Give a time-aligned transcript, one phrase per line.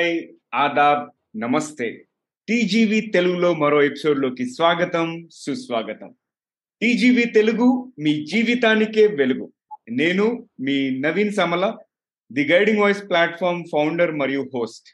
[0.00, 0.22] Hi
[0.54, 1.10] Aadab
[1.40, 2.04] నమస్తే.
[2.48, 6.14] TGV తెలుగులో మరో ఎపిసోడ్లోకి స్వాగతం సుస్వాగతం.
[6.82, 9.52] టీజీవి తెలుగు మీ జీవితానికే వెలుగు.
[9.90, 11.76] నేను మీ Naveen Samala
[12.32, 14.88] the guiding voice platform founder మరియు హోస్ట్.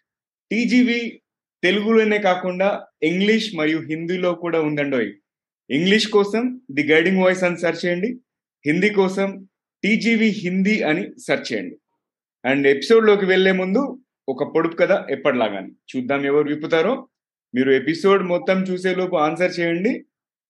[0.50, 1.22] టీజీవి
[1.62, 5.12] తెలుగులోనే కాకుండా ఇంగ్లీష్ మరియు హిందీలో కూడా ఉందండోయ్.
[5.70, 8.16] ఇంగ్లీష్ కోసం ది గైడింగ్ వాయిస్ అని సెర్చ్ చేయండి.
[8.66, 9.48] హిందీ కోసం
[9.84, 11.76] టీజీవి హిందీ అని సెర్చ్ చేయండి.
[12.44, 15.72] అండ్ ఎపిసోడ్లోకి వెళ్ళే ముందు ఒక పొడుపు కథ ఎప్పటిలాగాని.
[15.72, 17.08] చూద్దాం ఎవరు విప్పుతారో.
[17.54, 20.06] మీరు ఎపిసోడ్ మొత్తం చూసేలోపు ఆన్సర్ చేయండి.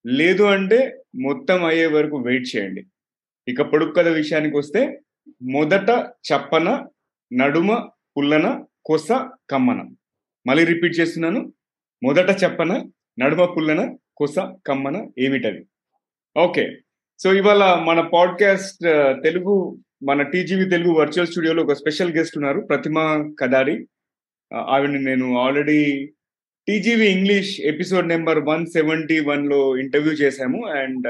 [0.07, 2.87] లేదు అంటే మొత్తం అయ్యే వరకు వెయిట్ చేయండి.
[3.49, 5.01] ఇక పొడుపు కథ విషయానికి వస్తే
[5.43, 6.87] మొదట చప్పన
[7.33, 9.09] నడుమ పుల్లన కొస
[9.51, 9.89] కమ్మన.
[10.47, 11.53] మళ్ళీ రిపీట్ చేస్తున్నాను.
[12.03, 12.87] మొదట చెప్పన
[13.19, 15.67] నడుమ పుల్లన కొస కమ్మన ఏమిటది
[16.37, 16.79] ఓకే.
[17.19, 18.79] సో ఇవాళ మన పాడ్కాస్ట్
[19.23, 22.97] తెలుగు మన టీజీవీ తెలుగు వర్చువల్ స్టూడియోలో ఒక స్పెషల్ గెస్ట్ ఉన్నారు ప్రతిమ
[23.41, 23.87] కదారి.
[24.53, 26.07] ఆవిడని నేను already
[26.69, 30.67] TGV English episode number one seventy వన్లో ఇంటర్వ్యూ చేశాము.
[30.69, 31.09] అండ్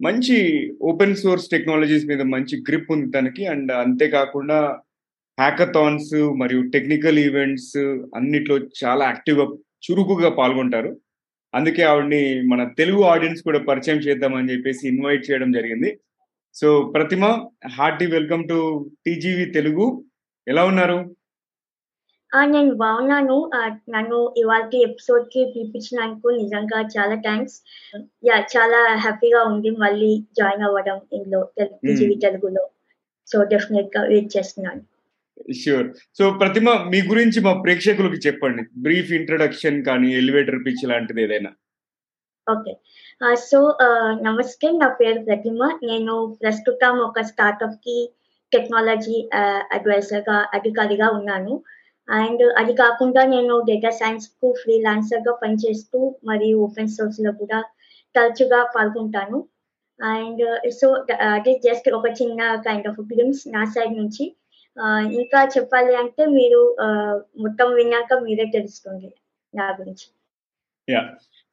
[0.00, 0.36] మంచి
[0.82, 3.46] ఓపెన్ సోర్స్ టెక్నాలజీస్ మీద మంచి గ్రిప్ ఉంది తనకి.
[3.46, 4.58] అండ్ అంతేకాకుండా
[5.38, 7.76] హ్యాకథాన్స్ మరియు టెక్నికల్ ఈవెంట్స్
[8.16, 9.46] అన్నిట్లో చాలా యాక్టివ్గా
[9.86, 11.00] చురుకుగా పాల్గొంటారు.
[11.54, 15.90] అందుకే ఆవిడ్ని మన తెలుగు ఆడియన్స్ కూడా పరిచయం చేద్దామని చెప్పేసి ఇన్వైట్ చేయడం జరిగింది.
[16.54, 20.04] So Pratima hearty welcome to TGV Telugu.
[20.48, 21.16] ఎలా ఉన్నారు?
[22.44, 23.50] నేను బాగున్నాను.
[23.90, 27.62] నన్ను ఇవాళ ఎపిసోడ్కి పిలిపించినందుకు నిజంగా చాలా థ్యాంక్స్.
[28.24, 32.68] యా చాలా హ్యాపీగా ఉంది మళ్ళీ జాయిన్ అవ్వడం ఇందులో టీజీవీ తెలుగులో.
[33.26, 34.82] సో డెఫినెట్గా వెయిట్ చేస్తున్నాను.
[35.52, 35.90] ష్యూర్.
[36.18, 38.62] సో ప్రతిమ మీ గురించి మా ప్రేక్షకులకి చెప్పండి.
[38.76, 41.50] బ్రీఫ్ ఇంట్రడక్షన్ కానీ ఎలివేటర్ పిచ్ లాంటిది ఏదైనా.
[42.50, 42.76] ఓకే.
[43.22, 43.58] సో
[44.26, 45.58] నమస్తే నా పేరు ప్రతిమ.
[45.82, 47.96] నేను ప్రస్తుతం ఒక స్టార్ట్అప్కి
[48.52, 49.18] టెక్నాలజీ
[49.72, 51.54] అడ్వైజర్గా అధికారిగా ఉన్నాను.
[52.08, 57.60] అండ్ అది కాకుండా నేను డేటా సైన్స్కు ఫ్రీలాన్సర్గా పనిచేస్తూ మరియు ఓపెన్ సోర్స్లో కూడా
[58.14, 59.38] తరచుగా పాల్గొంటాను.
[60.00, 60.42] అండ్
[60.80, 60.88] సో
[61.36, 64.24] అది జస్ట్ ఒక చిన్న కైండ్ ఆఫ్ గ్లిమ్స్ నా సైడ్ నుంచి.
[65.20, 66.60] ఇంకా చెప్పాలి అంటే మీరు
[67.38, 69.10] మొత్తం విన్నాక మీరే తెలుస్తుంది
[69.54, 70.06] నా గురించి.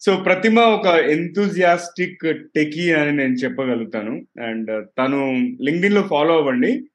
[0.02, 4.26] సో ప్రతిమ ఒక ఎంతూజియాస్టిక్ టెకీ అని నేను చెప్పగలుగుతాను.
[4.44, 6.90] అండ్ తను లింక్డిన్లో ఫాలో అవ్వండి.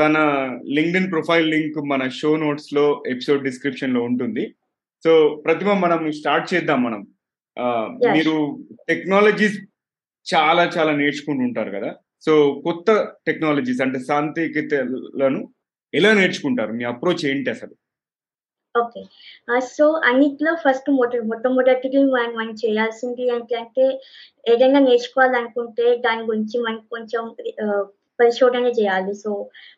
[0.00, 0.18] తన
[0.68, 4.54] లింక్డిన్ ప్రొఫైల్ లింక్ మన షో నోట్స్లో ఎపిసోడ్ డిస్క్రిప్షన్లో ఉంటుంది.
[5.04, 7.06] సో ప్రతిమ మనం స్టార్ట్ చేద్దాం మనం.
[8.12, 9.58] మీరు టెక్నాలజీస్
[10.34, 11.94] చాలా చాలా నేర్చుకుంటూ ఉంటారు కదా.
[12.20, 15.48] సో కొత్త టెక్నాలజీస్ అంటే సాంకేతికతలను
[15.94, 16.72] ఎలా నేర్చుకుంటారు?
[16.72, 17.76] మీ అప్రోచ్ ఏంటి అసలు?
[18.80, 19.00] ఓకే
[19.74, 23.84] సో uh, అన్నిట్లో ఫస్ట్ మొట్ట మొట్టమొదటిది మనం మనం చేయాల్సింది ఏంటంటే
[24.46, 27.22] ఏదైనా నేర్చుకోవాలనుకుంటే దాని గురించి మనం కొంచెం
[28.18, 29.12] పరిశోధన చేయాలి.
[29.14, 29.30] సో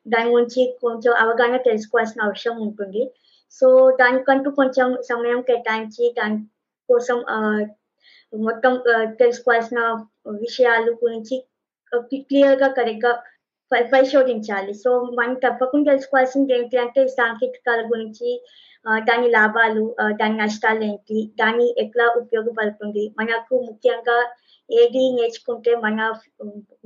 [0.06, 3.02] దాని గురించి కొంచెం అవగాహన తెలుసుకోవాల్సిన అవసరం ఉంటుంది.
[3.62, 3.68] సో
[4.00, 6.38] దానికంటూ కొంచెం సమయం కేటాయించి దాని
[6.88, 7.18] కోసం
[8.32, 8.72] మొత్తం
[9.18, 9.80] తెలుసుకోవాల్సిన
[10.44, 11.36] విషయాలు గురించి
[12.28, 13.12] క్లియర్గా కరెక్ట్గా
[13.72, 14.72] పరిశోధించాలి.
[14.82, 18.30] సో మనం తప్పకుండా తెలుసుకోవాల్సింది ఏంటి అంటే సాంకేతికాల గురించి
[19.08, 19.82] దాని లాభాలు
[20.20, 24.18] దాని నష్టాలు ఏంటి దాన్ని ఎట్లా ఉపయోగపడుతుంది మనకు ముఖ్యంగా
[24.70, 25.98] ఏది నేర్చుకుంటే మన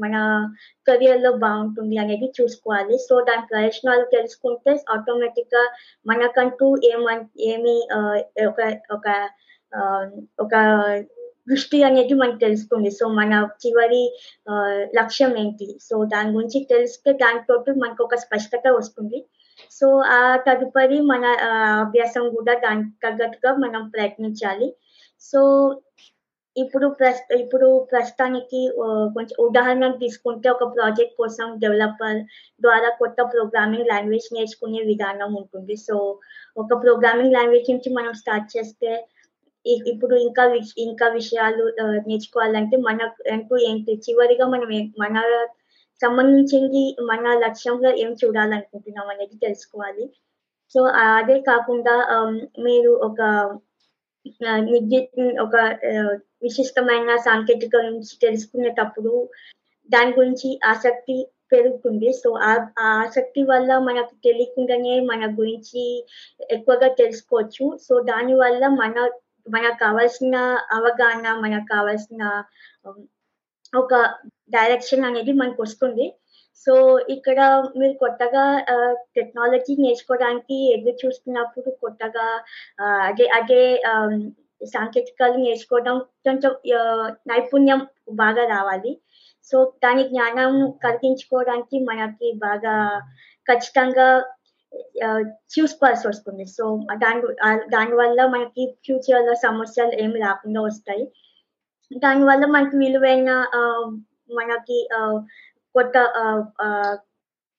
[0.03, 0.15] మన
[0.87, 2.97] కెరియర్లో బాగుంటుంది అనేది చూసుకోవాలి.
[3.07, 5.65] సో దాని ప్రయోజనాలు తెలుసుకుంటే ఆటోమేటిక్గా
[6.07, 7.05] మనకంటూ ఏమ
[7.53, 7.77] ఏమి
[8.51, 8.61] ఒక
[8.97, 9.07] ఒక
[10.39, 10.55] ఒక
[11.47, 13.33] దృష్టి అనేది మనకు తెలుస్తుంది సో మన
[13.65, 14.03] చివరి
[14.99, 19.21] లక్ష్యం ఏంటి సో దాని గురించి తెలిస్తే దానితోటి మనకు ఒక స్పష్టత వస్తుంది
[19.73, 21.25] సో ఆ తదుపరి మన
[21.81, 24.69] అభ్యాసం కూడా దానికి తగ్గట్టుగా మనం ప్రయత్నించాలి
[25.23, 25.41] సో
[26.57, 28.61] ఇప్పుడు ప్రస్తు ఇప్పుడు ప్రస్తుతానికి
[29.15, 32.19] కొంచెం ఉదాహరణ తీసుకుంటే ఒక ప్రాజెక్ట్ కోసం డెవలపర్
[32.63, 35.97] ద్వారా కొత్త ప్రోగ్రామింగ్ లాంగ్వేజ్ నేర్చుకునే విధానం ఉంటుంది సో
[36.57, 38.93] ఒక ప్రోగ్రామింగ్ లాంగ్వేజ్ నుంచి మనం స్టార్ట్ చేస్తే
[39.93, 40.45] ఇప్పుడు ఇంకా
[40.87, 41.65] ఇంకా విషయాలు
[42.09, 43.01] నేర్చుకోవాలంటే మన
[43.33, 44.71] అంటూ ఏంటి చివరిగా మనం
[45.05, 45.17] మన
[46.01, 50.05] సంబంధించింది మన లక్ష్యంలో ఏం చూడాలనుకుంటున్నాం అనేది తెలుసుకోవాలి.
[50.75, 50.81] సో
[51.19, 51.95] అదే కాకుండా
[52.67, 53.21] మీరు ఒక
[55.45, 55.57] ఒక
[56.45, 59.13] విశిష్టమైన సాంకేతిక గురించి తెలుసుకునేటప్పుడు
[59.91, 61.17] దాని గురించి ఆసక్తి
[61.53, 62.09] పెరుగుతుంది.
[62.23, 62.53] సో ఆ
[62.93, 65.83] ఆసక్తి వల్ల మనకు తెలియకుండానే మన గురించి
[66.51, 67.67] ఎక్కువగా తెలుసుకోవచ్చు.
[67.87, 68.97] సో దాని వల్ల మన
[69.47, 70.37] మనకు కావాల్సిన
[70.73, 72.23] అవగాహన మనకు కావాల్సిన
[73.73, 73.95] ఒక
[74.57, 76.07] డైరెక్షన్ అనేది మనకు వస్తుంది.
[76.67, 76.73] సో
[77.15, 77.39] ఇక్కడ
[77.79, 78.45] మీరు కొత్తగా
[79.17, 82.27] టెక్నాలజీ నేర్చుకోవడానికి ఎదురు చూస్తున్నప్పుడు కొత్తగా
[83.09, 83.63] అదే అదే
[84.75, 86.53] సాంకేతికాలు నేర్చుకోవడం కొంచెం
[87.31, 87.81] నైపుణ్యం
[88.23, 88.93] బాగా రావాలి.
[89.53, 90.53] సో దాని జ్ఞానం
[90.85, 92.75] కలిగించుకోవడానికి మనకి బాగా
[93.47, 94.09] ఖచ్చితంగా
[95.55, 96.47] చూసుకోవాల్సి వస్తుంది.
[96.47, 97.23] సో, దాని
[97.69, 101.05] దానివల్ల మనకి ఫ్యూచర్‌లో సమస్యలు ఏమి రాకుండా వస్తాయి.
[101.99, 103.31] దానివల్ల మనకి విలువైన
[104.35, 104.89] మనకి
[105.75, 105.97] కొత్త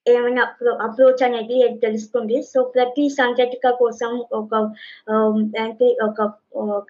[0.05, 0.41] ఏమైనా
[0.81, 2.41] అప్రోచ్ అనేది తెలుస్తుంది.
[2.41, 4.53] సో, ప్రతి సాంకేతిక కోసం ఒక
[5.59, 6.19] అంటే ఒక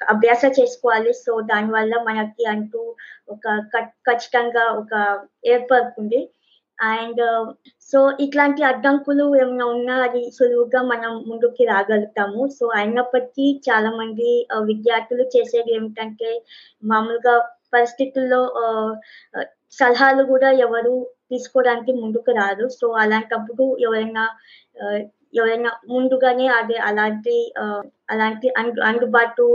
[0.09, 1.13] అభ్యాస చేసుకోవాలి.
[1.13, 2.81] సో, దానివల్ల మనకి అంటూ
[3.29, 3.45] ఒక
[4.07, 4.93] ఖచ్చితంగా ఒక
[5.45, 6.19] ఏర్పడుతుంది.
[6.79, 7.21] అండ్
[7.93, 12.41] సో, um, ఇట్లాంటి అడ్డంకులు ఏమైనా ఉన్నా అది సులువుగా మనం ముందుకి రాగలుగుతాము.
[12.49, 14.29] సో, అయినప్పటికీ చాలా మంది
[14.65, 16.29] విద్యార్థులు చేసేది ఏమిటంటే
[16.83, 17.35] మామూలుగా
[17.73, 18.41] పరిస్థితుల్లో
[19.77, 20.95] సలహాలు కూడా ఎవరు
[21.31, 22.67] తీసుకోవడానికి ముందుకు రారు.
[22.79, 24.25] సో, అలాంటప్పుడు ఎవరైనా
[25.33, 27.35] ఎవరైనా ముందుగానే అదే అలాంటి
[28.09, 29.45] అలాంటి అందు అందుబాటు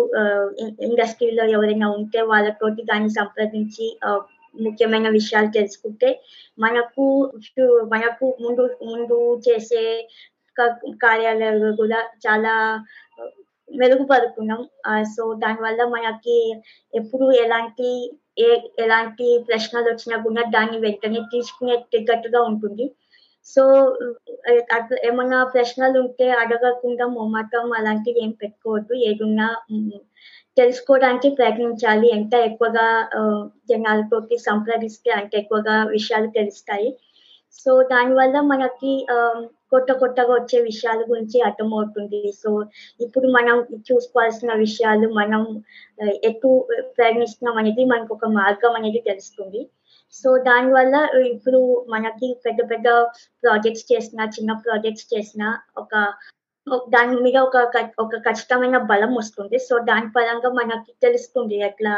[0.87, 3.87] ఇండస్ట్రీలో ఎవరైనా ఉంటే వాళ్ళతోటి దాన్ని సంప్రదించి
[4.55, 6.23] ముఖ్యమైన విషయాలు తెలుసుకుంటే
[6.59, 7.33] మనకు
[7.93, 9.19] మనకు ముందు ముందు
[9.49, 10.09] చేసే
[11.03, 12.55] కార్యాలయాలు కూడా చాలా
[13.69, 14.63] మెరుగుపడుతున్నాం.
[15.05, 16.55] సో, దానివల్ల మనకి
[16.95, 18.49] ఎప్పుడు ఎలాంటి ఏ
[18.79, 22.95] ఎలాంటి ప్రశ్నలు వచ్చినా కూడా దాన్ని వెంటనే తీసుకునే తగ్గట్టుగా ఉంటుంది.
[23.47, 23.63] సో,
[24.51, 28.95] ఆహ్, ప్రశ్నలు ఉంటే అడగకుండా మొమ్మటం అలాంటివి ఏం పెట్టుకోవద్దు.
[28.95, 29.49] ఏదున్నా
[30.57, 32.09] తెలుసుకోవడానికి ప్రయత్నించాలి.
[32.09, 32.87] ఎంత ఎక్కువగా
[33.19, 36.89] ఆహ్, జనాలతోటి సంప్రదిస్తే అంత ఎక్కువగా విషయాలు తెలుస్తాయి.
[37.59, 38.91] సో, దానివల్ల మనకి
[39.73, 42.33] కొత్త కొత్తగా వచ్చే విషయాల గురించి అర్థమవుతుంది.
[42.43, 42.51] సో,
[43.01, 43.57] ఇప్పుడు మనం
[43.89, 45.43] చూసుకోవాల్సిన విషయాలు మనం
[46.25, 46.51] ఎటు
[46.97, 49.61] ప్రయాణిస్తున్నాం అనేది ఒక మార్గం అనేది తెలుస్తుంది.
[50.15, 50.95] సో, దానివల్ల
[51.27, 52.89] ఇప్పుడు మనకి పెద్ద పెద్ద
[53.45, 55.43] ప్రాజెక్ట్స్ చేసిన చిన్న ప్రాజెక్ట్స్ చేసిన
[55.77, 55.93] ఒక
[56.89, 57.57] దాని మీద ఒక
[57.99, 59.59] ఒక ఖచ్చితమైన బలం వస్తుంది.
[59.69, 61.95] సో, దాని పరంగా మనకి తెలుస్తుంది ఎట్లా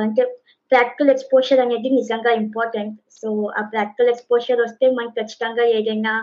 [0.00, 0.24] అంటే
[0.72, 2.96] ప్రాక్టికల్ ఎక్స్‌పోజర్ అనేది నిజంగా ఇంపార్టెంట్.
[3.18, 3.28] సో,
[3.58, 6.14] ఆ ప్రాక్టికల్ ఎక్స్‌పోజర్ వస్తే మనకి ఖచ్చితంగా ఏదైనా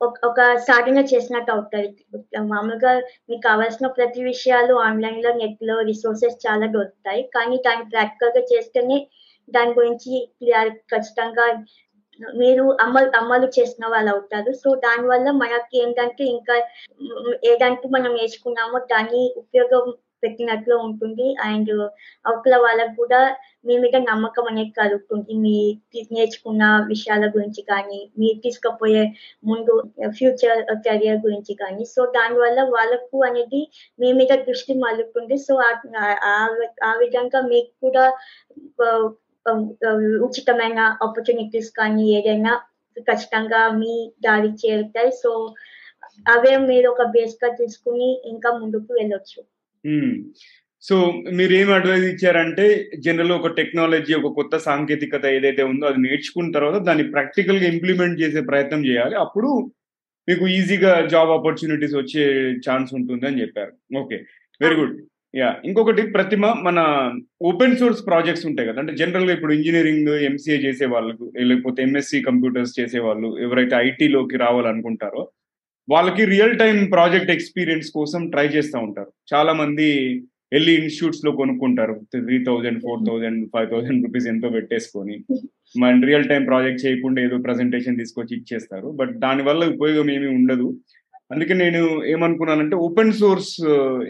[0.00, 1.88] ఒక ఒక సాధన చేసినట్టు అవుతుంది
[2.48, 2.92] మామూలుగా
[3.28, 7.22] మీకు కావాల్సిన ప్రతి విషయాలు ఆన్లైన్లో నెట్లో రిసోర్సెస్ చాలా దొరుకుతాయి.
[7.36, 8.98] కానీ దాన్ని ప్రాక్టికల్గా చేస్తేనే
[9.48, 10.12] దాని గురించి
[10.92, 11.46] ఖచ్చితంగా
[12.40, 16.56] మీరు అమలు అమలు చేసిన వాళ్ళు అవుతారు సో, దానివల్ల మనకి ఏంటంటే ఇంకా
[17.50, 19.86] ఏదంటే మనం నేర్చుకున్నామో దాన్ని ఉపయోగం
[20.22, 21.24] పెట్టినట్లు ఉంటుంది.
[21.46, 21.70] అండ్
[22.24, 23.20] అవతల వాళ్ళకు కూడా
[23.66, 25.32] మీ మీద నమ్మకం అనేది కలుగుతుంది.
[25.44, 25.54] మీ
[26.16, 26.62] నేర్చుకున్న
[26.92, 29.02] విషయాల గురించి కానీ, మీరు తీసుకుపోయే
[29.44, 29.74] ముందు
[30.16, 31.84] ఫ్యూచర్ కెరియర్ గురించి కానీ.
[31.94, 33.62] సో, దానివల్ల వాళ్ళకు అనేది
[33.98, 35.56] మీ మీద దృష్టి మలుపుతుంది సో,
[36.84, 38.04] ఆ విధంగా మీకు కూడా
[40.26, 42.52] ఉచితమైన ఆపర్చునిటీస్ కానీ ఏదైనా
[43.06, 45.10] ఖచ్చితంగా మీ దారి చేరుతాయి.
[45.22, 45.30] సో,
[46.26, 49.40] అవే మీరు ఒక బేస్గా తీసుకుని ఇంకా ముందుకు వెళ్ళొచ్చు.
[50.84, 50.94] సో
[51.38, 52.64] మీరు ఏం అడ్వైస్ ఇచ్చారంటే
[52.98, 58.40] జనరల్ ఒక టెక్నాలజీ, ఒక కొత్త సాంకేతికత ఏదైతే ఉందో అది నేర్చుకున్న తర్వాత దాన్ని ప్రాక్టికల్‌గా ఇంప్లిమెంట్ చేసే
[58.50, 59.16] ప్రయత్నం చేయాలి.
[59.16, 59.50] అప్పుడు
[60.28, 62.24] మీకు ఈజీగా జాబ్ ఆపర్చునిటీస్ వచ్చే
[62.66, 63.72] ఛాన్స్ ఉంటుందని చెప్పారు.
[63.98, 64.18] ఓకే.
[64.60, 64.96] Very good.
[65.34, 66.78] యా ఇంకొకటి ప్రతిమ మన
[67.42, 68.80] ఓపెన్ సోర్స్ ప్రాజెక్ట్స్ ఉంటాయి కదా!
[68.82, 75.22] అంటే జనరల్‌గా ఇప్పుడు ఇంజనీరింగ్ ఎంసీఏ చేసే వాళ్ళకు లేకపోతే ఎంఎస్‌సి కంప్యూటర్స్ చేసే వాళ్ళు ఎవరైతే ఐటీలోకి రావాలనుకుంటారో
[75.88, 79.10] వాళ్ళకి రియల్ టైమ్ ప్రాజెక్ట్ ఎక్స్‌పీరియన్స్ కోసం ట్రై చేస్తా ఉంటారు.
[79.32, 79.88] చాలా మంది
[80.52, 81.94] ఎళ్ళి ఇన్‌స్టిట్యూట్స్‌లో కొనుక్కుంటారు.
[82.28, 82.46] 3000,
[82.86, 83.72] 4000, 5000
[84.04, 85.16] రూపీస్ ఎంతో పెట్టేసుకొని.
[85.74, 88.90] మన రియల్ టైం ప్రాజెక్ట్ చేయకుండా ఏదో ప్రజెంటేషన్ తీసుకొచ్చి ఇచ్చేస్తారు.
[89.00, 90.68] బట్ దానివల్ల ఉపయోగం ఏమీ ఉండదు.
[91.32, 93.52] అందుకే నేను ఏమనుకున్నానంటే ఓపెన్ సోర్స్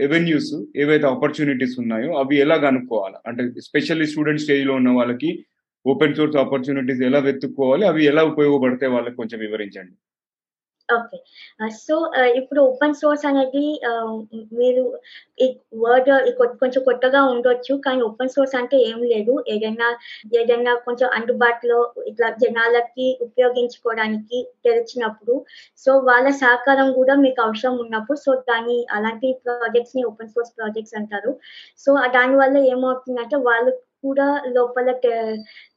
[0.07, 3.19] ఎవెన్యూస్ ఏవైతే ఆపర్చునిటీస్ ఉన్నాయో అవి ఎలా కనుక్కోవాలి?
[3.29, 5.31] అంటే స్పెషల్లీ స్టూడెంట్ స్టేజ్‌లో ఉన్న వాళ్ళకి
[5.87, 7.85] ఓపెన్ సోర్స్ ఆపర్చునిటీస్ ఎలా వెతుక్కోవాలి?
[7.85, 9.95] అవి ఎలా ఉపయోగపడతాయి వాళ్ళకి కొంచెం వివరించండి.
[10.88, 11.18] ఓకే.
[11.70, 14.08] సో, uh, uh, ఇప్పుడు ఓపెన్ సోర్స్ అనేది uh,
[14.52, 14.82] మీరు
[15.40, 16.10] ఈ వర్డ్
[16.58, 17.74] కొంచెం కొత్తగా ఉండొచ్చు.
[17.76, 19.44] కానీ ఓపెన్ సోర్స్ అంటే ఏం లేదు.
[19.48, 19.88] ఏదైనా
[20.40, 25.44] ఏదైనా కొంచెం అందుబాటులో ఇట్లా జనాలకి ఉపయోగించుకోవడానికి తెరిచినప్పుడు
[25.78, 31.32] సో, వాళ్ళ సహకారం కూడా మీకు అవసరం ఉన్నప్పుడు సో, దాని అలాంటి ప్రాజెక్ట్స్ని ఓపెన్ సోర్స్ ప్రాజెక్ట్స్ అంటారు.
[31.78, 33.72] సో, దానివల్ల ఏమవుతుందంటే వాళ్ళు
[34.04, 34.88] కూడా లోపల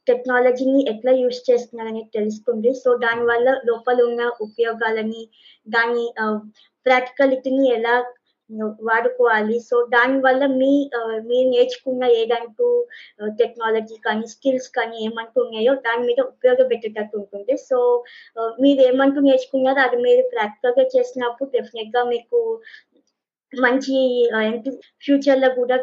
[0.06, 2.72] టెక్నాలజీని ఎట్లా యూజ్ చేస్తున్నారని తెలుస్తుంది.
[2.74, 5.22] సో, దానివల్ల లోపల ఉన్న ఉపయోగాలని
[5.68, 6.06] దాని
[6.86, 7.96] ప్రాక్టికలిటీని ఎలా
[8.86, 9.56] వాడుకోవాలి.
[9.60, 10.72] సో, దానివల్ల మీ
[11.26, 12.66] మీరు నేర్చుకున్న ఏదంటూ
[13.38, 17.56] టెక్నాలజీ కానీ, స్కిల్స్ కానీ ఏమంటూ ఉన్నాయో దాని మీద ఉపయోగపెట్టేటట్టు ఉంటుంది.
[17.64, 17.78] సో,
[18.60, 22.40] మీరు ఏమంటూ నేర్చుకున్నారో అది మీరు ప్రాక్టికల్‌గా చేసినప్పుడు డెఫినెట్గా మీకు
[23.56, 23.96] మంచి
[25.04, 25.76] ఫ్యూచర్లో కూడా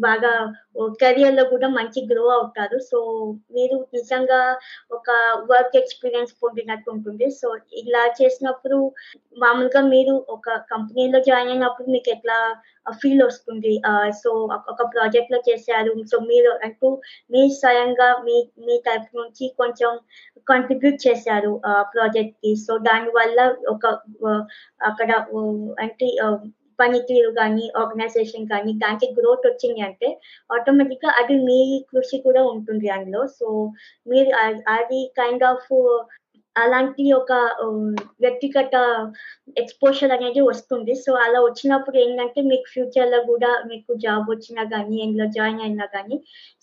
[0.00, 0.32] బాగా
[1.00, 2.78] కెరియర్లో కూడా మంచి గ్రో అవుతారు.
[2.78, 2.98] సో,
[3.52, 4.40] మీరు నిజంగా
[4.92, 5.08] ఒక
[5.50, 7.30] వర్క్ ఎక్స్‌పీరియన్స్ పొందినట్టు ఉంటుంది.
[7.30, 8.78] సో, ఇలా చేసినప్పుడు
[9.38, 12.38] మామూలుగా మీరు ఒక కంపెనీలో జాయిన్ అయినప్పుడు మీకు ఎట్లా
[13.02, 13.74] ఫీల్ వస్తుంది?
[14.22, 14.30] సో,
[14.70, 15.94] ఒక ప్రాజెక్ట్లో చేశారు.
[16.12, 16.90] సో, మీరు అంటూ
[17.30, 19.92] మీ స్వయంగా మీ మీ తరపు నుంచి కొంచెం
[20.48, 21.52] కాంట్రిబ్యూట్ చేశారు
[21.94, 23.84] ప్రాజెక్ట్కి సో, దానివల్ల ఒక
[24.82, 25.10] అక్కడ
[25.80, 26.08] అంటే
[26.80, 30.08] పనితీరు కానీ ఆర్గనైజేషన్ కానీ దానికి గ్రోత్ వచ్చింది అంటే
[30.50, 31.60] ఆటోమేటిక్‌గా అది మీ
[31.90, 33.22] కృషి కూడా ఉంటుంది అందులో.
[33.38, 33.46] సో,
[34.06, 34.30] మీరు
[34.70, 35.68] అది కైండ్ ఆఫ్
[36.56, 37.32] అలాంటి ఒక
[38.20, 38.74] వ్యక్తిగత
[39.56, 40.94] ఎక్స్‌పోజర్ అనేది వస్తుంది.
[41.02, 46.18] సో, అలా వచ్చినప్పుడు ఏంటంటే మీకు ఫ్యూచర్‌లో గూడా మీకు జాబ్ వచ్చినా గానీ, ఇందులో జాయిన్ అయినా గానీ,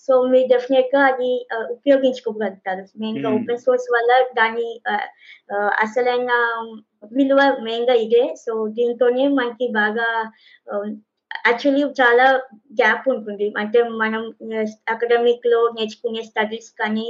[0.10, 2.84] సో, మీరు డెఫినిట్‌గా అది ఆహ్, ఉపయోగించుకోగలుగుతారు.
[2.98, 3.38] మెయిన్‌గా హ్మ్.
[3.40, 4.68] ఓపెన్ సోర్స్ వల్ల దాని
[5.86, 6.32] అసలైన
[7.14, 8.24] విలువ మెయిన్‌గా ఇదే.
[8.38, 10.08] సో, దీంతోనే మనకి బాగా
[11.46, 12.26] యాక్చువల్లీ చాలా
[12.74, 13.54] గ్యాప్ ఉంటుంది.
[13.58, 17.08] అంటే మనం eh, అకాడమిక్ um, లో నేర్చుకునే స్టడీస్ కానీ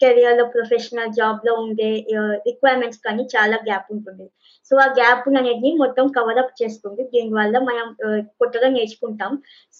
[0.00, 4.26] కెరియర్లో ప్రొఫెషనల్ జాబ్లో ఉండే eh, రిక్వైర్మెంట్స్ కానీ చాలా గ్యాప్ ఉంటుంది.
[4.70, 7.02] సో, ఆ గ్యాప్ అనేది మొత్తం కవర్ అప్ చేస్తుంది.
[7.04, 9.32] దీనివల్ల మనం eh, కొత్తగా నేర్చుకుంటాం.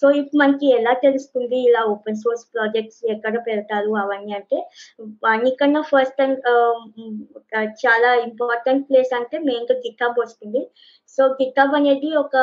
[0.02, 4.58] సో, ఇప్పుడు మనకి ఎలా తెలుస్తుంది ఇలా ఓపెన్ సోర్స్ ప్రాజెక్ట్స్ ఎక్కడ పెడతారు అవన్నీ అంటే,
[5.26, 6.40] అన్నికన్నా ఫస్ట్ అండ్
[7.86, 10.62] చాలా ఇంపార్టెంట్ ప్లేస్ అంటే మెయిన్‌గా గిట్‌హబ్ వస్తుంది.
[11.18, 12.34] సో, గిట్‌హబ్ అనేది ఒక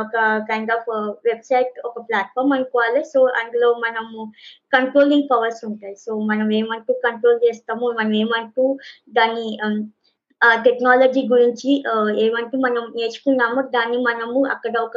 [0.00, 0.14] ఒక
[0.48, 0.88] కైండ్ ఆఫ్
[1.26, 3.04] వెబ్‌సైట్ ఒక ప్లాట్ఫామ్ అనుకోవాలి.
[3.04, 4.18] సో, అందులో మనము
[4.72, 5.96] కంట్రోలింగ్ పవర్స్ ఉంటాయి.
[5.96, 8.64] సో, మనం ఏమంటూ కంట్రోల్ చేస్తామో, మనం ఏమంటూ
[9.10, 9.76] దాన్ని um,
[10.64, 11.70] టెక్నాలజీ గురించి
[12.18, 14.96] ఏమంటే ఏమంటూ మనం నేర్చుకున్నామో దాన్ని మనము అక్కడ ఒక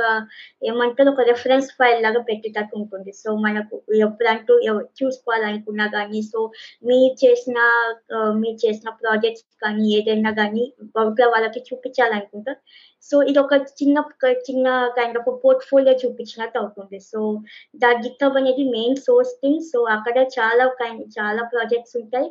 [0.64, 3.12] ఏమంటారు ఒక రెఫరెన్స్ ఫైల్ లాగా పెట్టేటట్టు ఉంటుంది.
[3.14, 4.54] సో, మనకు ఎప్పుడంటూ
[5.00, 6.42] చూసుకోవాలనుకున్నా కానీ సో,
[6.84, 7.58] మీరు చేసిన
[8.36, 10.64] మీ మీరు చేసిన ప్రాజెక్ట్స్ కానీ ఏదైనా కానీ
[10.96, 12.60] బహుశా వాళ్ళకి చూపించాలనుకుంటారు
[13.10, 13.98] సో, ఇది ఒక చిన్న
[14.48, 14.68] చిన్న
[14.98, 17.00] కైండ్ ఆఫ్ పోర్ట్‌ఫోలియో చూపించినట్టు అవుతుంది.
[17.12, 17.20] సో,
[17.76, 19.64] దా గిట్‌హబ్ అనేది మెయిన్ సోర్స్ థింగ్.
[19.72, 22.30] సో, అక్కడ చాలా కైండ్ చాలా ప్రాజెక్ట్స్ ఉంటాయి.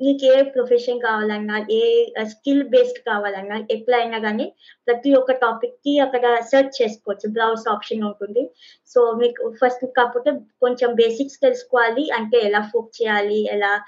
[0.00, 4.52] నీకు మీకు ఏ ప్రొఫెషన్ కావాలన్నా, ఏ స్కిల్ బేస్డ్ కావాలన్నా, ఎట్లా అయినా కానీ
[4.86, 7.32] ప్రతి ఒక్క టాపిక్కి అక్కడ సెర్చ్ చేసుకోవచ్చు.
[7.32, 8.50] బ్రౌజ్ ఆప్షన్ ఉంటుంది.
[8.86, 12.10] సో, మీకు ఫస్ట్ కాకపోతే కొంచెం బేసిక్స్ తెలుసుకోవాలి.
[12.10, 13.80] అంటే ఎలా ఫోక్ చేయాలి, ఎలా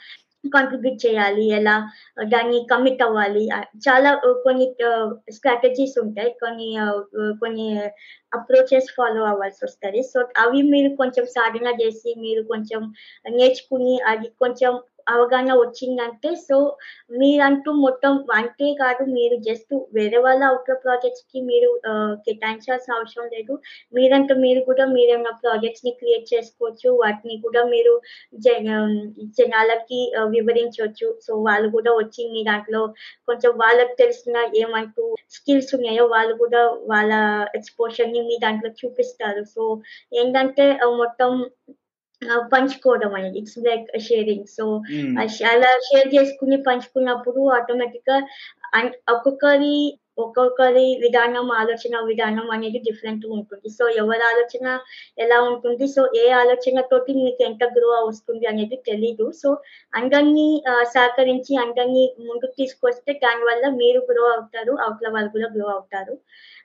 [0.54, 1.90] కాంట్రిబ్యూట్ చేయాలి, ఎలా
[2.22, 3.48] దాన్ని కమిట్ అవ్వాలి.
[3.76, 4.74] చాలా కొన్ని
[5.32, 6.30] స్ట్రాటజీస్ ఉంటాయి.
[6.30, 6.76] కొన్ని
[7.40, 7.78] కొన్ని
[8.34, 12.92] అప్రోచెస్ ఫాలో అవ్వాల్సి వస్తుంది సో, అవి మీరు కొంచెం సాధన చేసి, మీరు కొంచెం
[13.30, 16.56] నేర్చుకుని, అది కొంచెం అవగాహన వచ్చిందంటే, సో,
[17.18, 21.70] మీరంటూ మొత్తం వంటే కాదు మీరు జస్ట్ వేరే వాళ్ళ ఔట్ ప్రాజెక్ట్స్కి మీరు
[22.26, 23.54] కేటాయించాల్సిన అవసరం లేదు.
[23.94, 26.66] మీరంటూ మీరు కూడా మీరేమైనా ప్రాజెక్ట్స్‌ని క్రియేట్ చేసుకోవచ్చు.
[27.02, 27.94] వాటిని కూడా మీరు
[28.46, 28.66] జన
[29.38, 30.00] జనాలకి
[30.34, 30.86] వివరించవచ్చు
[31.24, 32.82] సో, వాళ్ళు కూడా వచ్చి మీ దాంట్లో
[33.28, 35.04] కొంచెం వాళ్ళకి తెలిసిన ఏమంటూ
[35.36, 36.60] స్కిల్స్ ఉన్నాయో వాళ్ళు కూడా
[36.92, 37.12] వాళ్ళ
[37.58, 39.42] ఎక్స్‌పోజర్‌ని మీ దాంట్లో చూపిస్తారు.
[39.54, 39.62] సో,
[40.14, 40.66] ఏంటంటే
[41.00, 41.30] మొత్తం
[42.52, 43.38] పంచుకోవడం అనేది.
[43.38, 44.46] It's like sharing.
[44.48, 44.64] సో,
[45.52, 48.18] అలా షేర్ చేసుకొని పంచుకున్నప్పుడు ఆటోమేటిక్‌గా
[48.74, 49.76] అన్ ఒక్కొక్కరి
[50.18, 53.68] ఒక్కొక్కరి విధానం, ఆలోచన విధానం అనేది డిఫరెంట్ ఉంటుంది.
[53.68, 54.78] సో, ఎవరి ఆలోచన
[55.18, 55.88] ఎలా ఉంటుంది.
[55.88, 59.32] సో, ఏ ఆలోచనతోటి మీకు ఎంత గ్రో వస్తుంది అనేది తెలీదు.
[59.32, 59.56] సో,
[59.94, 64.72] అందరినీ సహకరించి అందరినీ ముందుకు తీసుకొస్తే దానివల్ల మీరు గ్రో అవుతారు.
[64.72, 66.18] అవతల వాళ్ళు కూడా గ్రో అవుతారు.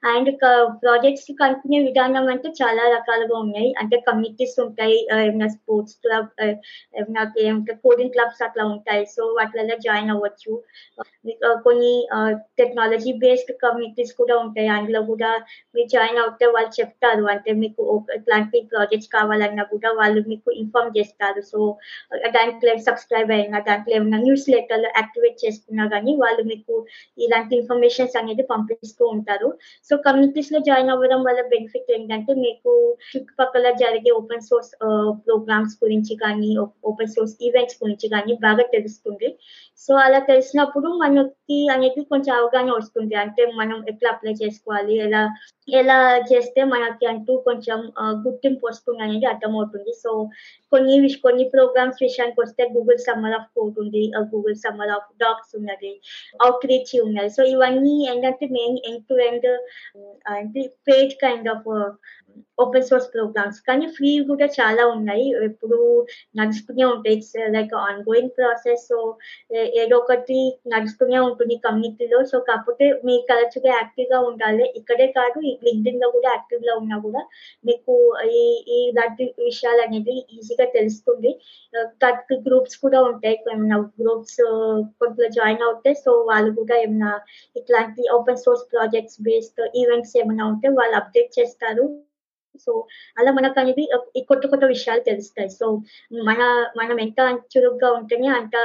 [0.03, 3.74] అండ్ ప్రాజెక్ట్స్ కనుక్కునే విధానం అంటే చాలా రకాలుగా ఉన్నాయి.
[3.79, 5.07] అంటే కమ్యూనిటీస్ ఉంటాయి.
[5.13, 6.43] ఏమైనా స్పోర్ట్స్ క్లబ్
[6.98, 9.05] ఏమైనా ఏమంటారు కోడింగ్ క్లబ్స్ అట్లా ఉంటాయి.
[9.05, 10.63] సో, వాటిలలో జాయిన్ అవ్వచ్చు.
[11.63, 14.67] కొన్ని టెక్నాలజీ బేస్ బేస్డ్ కమ్యూనిటీస్ కూడా ఉంటాయి.
[14.73, 15.29] అందులో కూడా
[15.75, 17.23] మీరు జాయిన్ అవుతే వాళ్ళు చెప్తారు.
[17.33, 21.41] అంటే మీకు ఒక ఇట్లాంటి ప్రాజెక్ట్స్ కావాలన్నా కూడా వాళ్ళు మీకు ఇన్ఫార్మ్ చేస్తారు.
[21.51, 21.59] సో,
[22.35, 26.73] దాంట్లో సబ్‌స్క్రైబ్ అయినా, దాంట్లో ఏమైనా న్యూస్ లెటర్‌లు యాక్టివేట్ చేసుకున్నా కానీ వాళ్ళు మీకు
[27.25, 29.50] ఇలాంటి ఇన్ఫర్మేషన్స్ అనేది పంపిస్తూ ఉంటారు.
[29.89, 32.71] సో, కమ్యూనిటీస్లో జాయిన్ అవ్వడం వల్ల బెనిఫిట్ ఏంటంటే, మీకు
[33.12, 34.73] చుట్టుపక్కల జరిగే ఓపెన్ సోర్స్
[35.25, 36.51] ప్రోగ్రామ్స్ గురించి కానీ,
[36.85, 39.29] ఓపెన్ సోర్స్ ఈవెంట్స్ గురించి కానీ బాగా తెలుస్తుంది.
[39.83, 41.31] సో, అలా తెలిసినప్పుడు మనకి
[41.73, 43.15] అనేది కొంచెం అవగాహన వస్తుంది.
[43.34, 45.22] అంటే మనం ఎట్లా అప్లై చేసుకోవాలి, ఎలా
[45.74, 46.00] ఎలా
[46.32, 49.92] చేస్తే మనకి అంటూ కొంచెం గుర్తింపు వస్తుంది అనేది అర్థమవుతుంది.
[50.04, 50.30] సో,
[50.72, 54.12] కొన్ని కొన్ని ప్రోగ్రామ్స్ విషయానికి వస్తే గూగుల్ సమ్మర్ ఆఫ్ కోడ్ ఉంది.
[54.18, 55.94] గూగుల్ సమ్మర్ ఆఫ్ డాక్స్ ఉన్నది.
[56.42, 57.30] అవుట్ రీచ్ ఉన్నది.
[57.30, 59.50] సో, ఇవన్నీ ఏంటంటే మెయిన్ ఎండ్ టు ఎండ్
[60.28, 61.68] అంటే paid kind of
[62.57, 65.25] open source programs కానీ ఫ్రీ కూడా చాలా ఉన్నాయి.
[65.48, 65.77] ఎప్పుడు
[66.39, 67.15] నడుస్తూనే ఉంటాయి.
[67.17, 67.74] It's like
[68.10, 69.00] ongoing process so
[69.83, 70.39] ఏదో ఒకటి
[70.74, 74.65] నడుస్తూనే ఉంటుంది కమ్యూనిటీలో సో కాకపోతే మీ తరచుగా యాక్టివ్గా ఉండాలి.
[74.81, 77.24] ఇక్కడే కాదు లింక్డ్ఇన్లో కూడా యాక్టివ్గా ఉన్నా కూడా
[77.65, 77.95] మీకు
[78.33, 78.43] ఈ
[78.75, 81.31] ఈ ఇలాంటి విషయాలు అనేది ఈజీగా తెలుస్తుంది
[81.74, 81.88] uh,
[82.45, 83.38] గ్రూప్స్ కూడా ఉంటాయి.
[83.53, 84.41] ఏమైనా గ్రూప్స్
[85.01, 87.12] కొంత జాయిన్ అవుతే సో వాళ్ళు కూడా ఏమైనా
[87.55, 91.86] ఇట్లాంటి open source projects based events ఏమైనా ఉంటే వాళ్ళు అప్డేట్ చేస్తారు.
[92.60, 92.72] సో
[93.17, 93.83] అలా మనకు అనేది
[94.15, 95.67] ఈ కొత్త కొత్త విషయాలు తెలుస్తాయి సో
[96.24, 96.41] మన
[96.75, 97.19] మనం ఎంత
[97.53, 98.55] చురుగ్గా ఉంటేనే అంత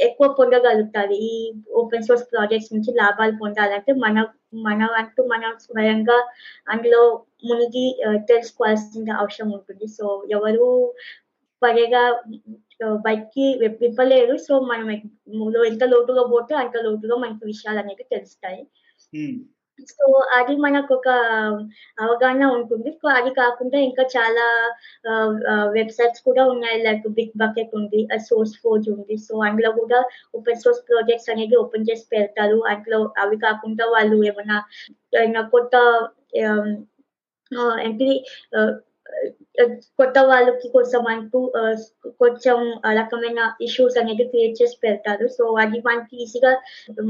[0.00, 1.34] ఎక్కువ పొందగలుగుతారు ఈ
[1.74, 4.26] ఓపెన్ సోర్స్ ప్రాజెక్ట్స్ నుంచి లాభాలు పొందాలంటే మన
[4.62, 6.18] మన అంటూ మనం స్వయంగా
[6.66, 7.02] అందులో
[7.44, 7.86] మునిగి
[8.28, 10.68] తెలుసుకోవాల్సిన అవసరం ఉంటుంది సో ఎవరు
[11.62, 12.02] పడేగా
[13.04, 13.44] బయటికి
[13.78, 14.86] విప్పలేరు సో మనం
[15.66, 18.62] ఎంత లోతుగా పోతే అంత లోతుగా మనకి విషయాలు అనేవి తెలుస్తాయి
[19.92, 20.06] సో
[20.38, 21.08] అది మనకు ఒక
[22.04, 22.90] అవగాహన ఉంటుంది.
[23.00, 24.44] సో అది కాకుండా ఇంకా చాలా
[25.76, 26.78] వెబ్సైట్స్ కూడా ఉన్నాయి.
[26.86, 29.16] లైక్ బిగ్ బకెట్ ఉంది సోర్స్ ఫోర్జ్ ఉంది.
[29.26, 30.00] సో అందులో కూడా
[30.38, 32.58] ఓపెన్ సోర్స్ ప్రాజెక్ట్స్ అనేది ఓపెన్ చేసి పెడతారు.
[32.72, 35.74] అందులో అవి కాకుండా వాళ్ళు ఏమైనా కొత్త
[37.88, 38.14] ఎంట్రీ
[39.98, 41.40] కొత్త వాళ్ళకి కోసం అంటూ
[42.22, 42.58] కొంచెం
[42.98, 45.26] రకమైన ఇష్యూస్ అనేది క్రియేట్ చేసి పెడతారు.
[45.36, 46.52] సో అది మనకి ఈజీగా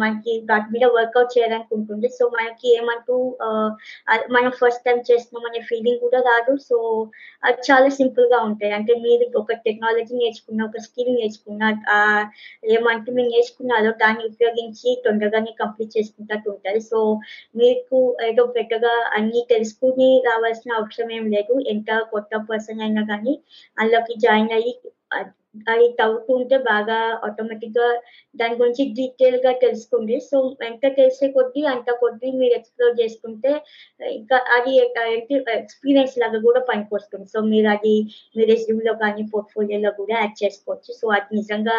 [0.03, 3.17] మనకి దాని మీద వర్కౌట్ చేయడానికి ఉంటుంది సో మనకి ఏమంటూ
[4.37, 6.55] మనం ఫస్ట్ టైం చేస్తున్నాం అనే ఫీలింగ్ కూడా రాదు.
[6.69, 6.79] సో
[7.43, 8.73] అది చాలా సింపుల్గా ఉంటాయి.
[8.79, 11.63] అంటే మీరు ఒక టెక్నాలజీ నేర్చుకున్న ఒక స్కిల్ నేర్చుకున్న
[12.77, 16.83] ఏమంటూ మీరు నేర్చుకున్నారో దాన్ని ఉపయోగించి తొందరగానే కంప్లీట్ చేసుకుంటట్టు ఉంటారు.
[16.91, 16.99] సో
[17.63, 17.99] మీకు
[18.31, 21.55] ఏదో పెద్దగా అన్ని తెలుసుకుని రావాల్సిన అవసరం ఏం లేదు.
[21.75, 23.35] ఎంత కొత్త పర్సన్ అయినా కానీ
[23.79, 24.75] అందులోకి జాయిన్ అయ్యి
[25.67, 27.89] అది తవ్వుతుంటే బాగా ఆటోమేటిక్గా
[28.35, 33.51] దాని గురించి డీటెయిల్గా తెలుసుకుంది సో ఎంత తెలిసే కొద్దీ అంత కొద్దీ మీరు ఎక్స్ప్లోర్ చేసుకుంటే
[34.01, 34.73] ఇంకా అది
[35.57, 37.95] ఎక్స్పీరియన్స్ లాగా కూడా పనికొస్తుంది సో మీరు అది
[38.37, 41.79] మీ రెజ్యూమ్లో కానీ పోర్ట్ఫోలియోలో కూడా యాడ్ చేసుకోవచ్చు సో అది నిజంగా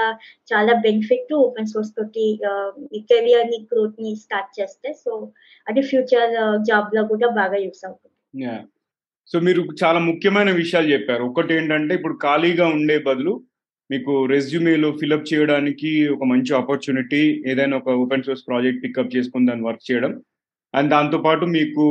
[0.54, 2.28] చాలా బెనిఫిట్ ఓపెన్ సోర్స్ తోటి
[2.84, 5.14] మీ కెరియర్ని గ్రోత్ని స్టార్ట్ చేస్తే సో
[5.68, 8.14] అది ఫ్యూచర్ జాబ్లో కూడా బాగా యూస్ అవుతుంది
[9.32, 11.24] సో మీరు చాలా ముఖ్యమైన విషయాలు చెప్పారు.
[11.24, 13.34] ఒకటి ఏంటంటే ఇప్పుడు ఖాళీగా ఉండే బదులు
[13.90, 19.68] మీకు రెజ్యూమేలో ఫిలప్ చేయడానికి ఒక మంచి ఆపర్చునిటీ ఏదైనా ఒక ఓపెన్ సోర్స్ ప్రాజెక్ట్ పికప్ చేసుకుని దాన్ని
[19.68, 20.14] వర్క్ చేయడం.
[20.74, 21.84] అండ్ దాంతోపాటు మీకు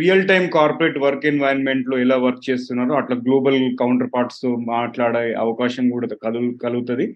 [0.00, 6.08] రియల్ టైమ్ కార్పొరేట్ వర్క్ ఎన్వైరన్మెంట్లో ఎలా వర్క్ చేస్తున్నారో అట్లా గ్లోబల్ కౌంటర్ పార్ట్స్తో మాట్లాడే అవకాశం కూడా
[6.24, 7.06] కలు కలుగుతుంది.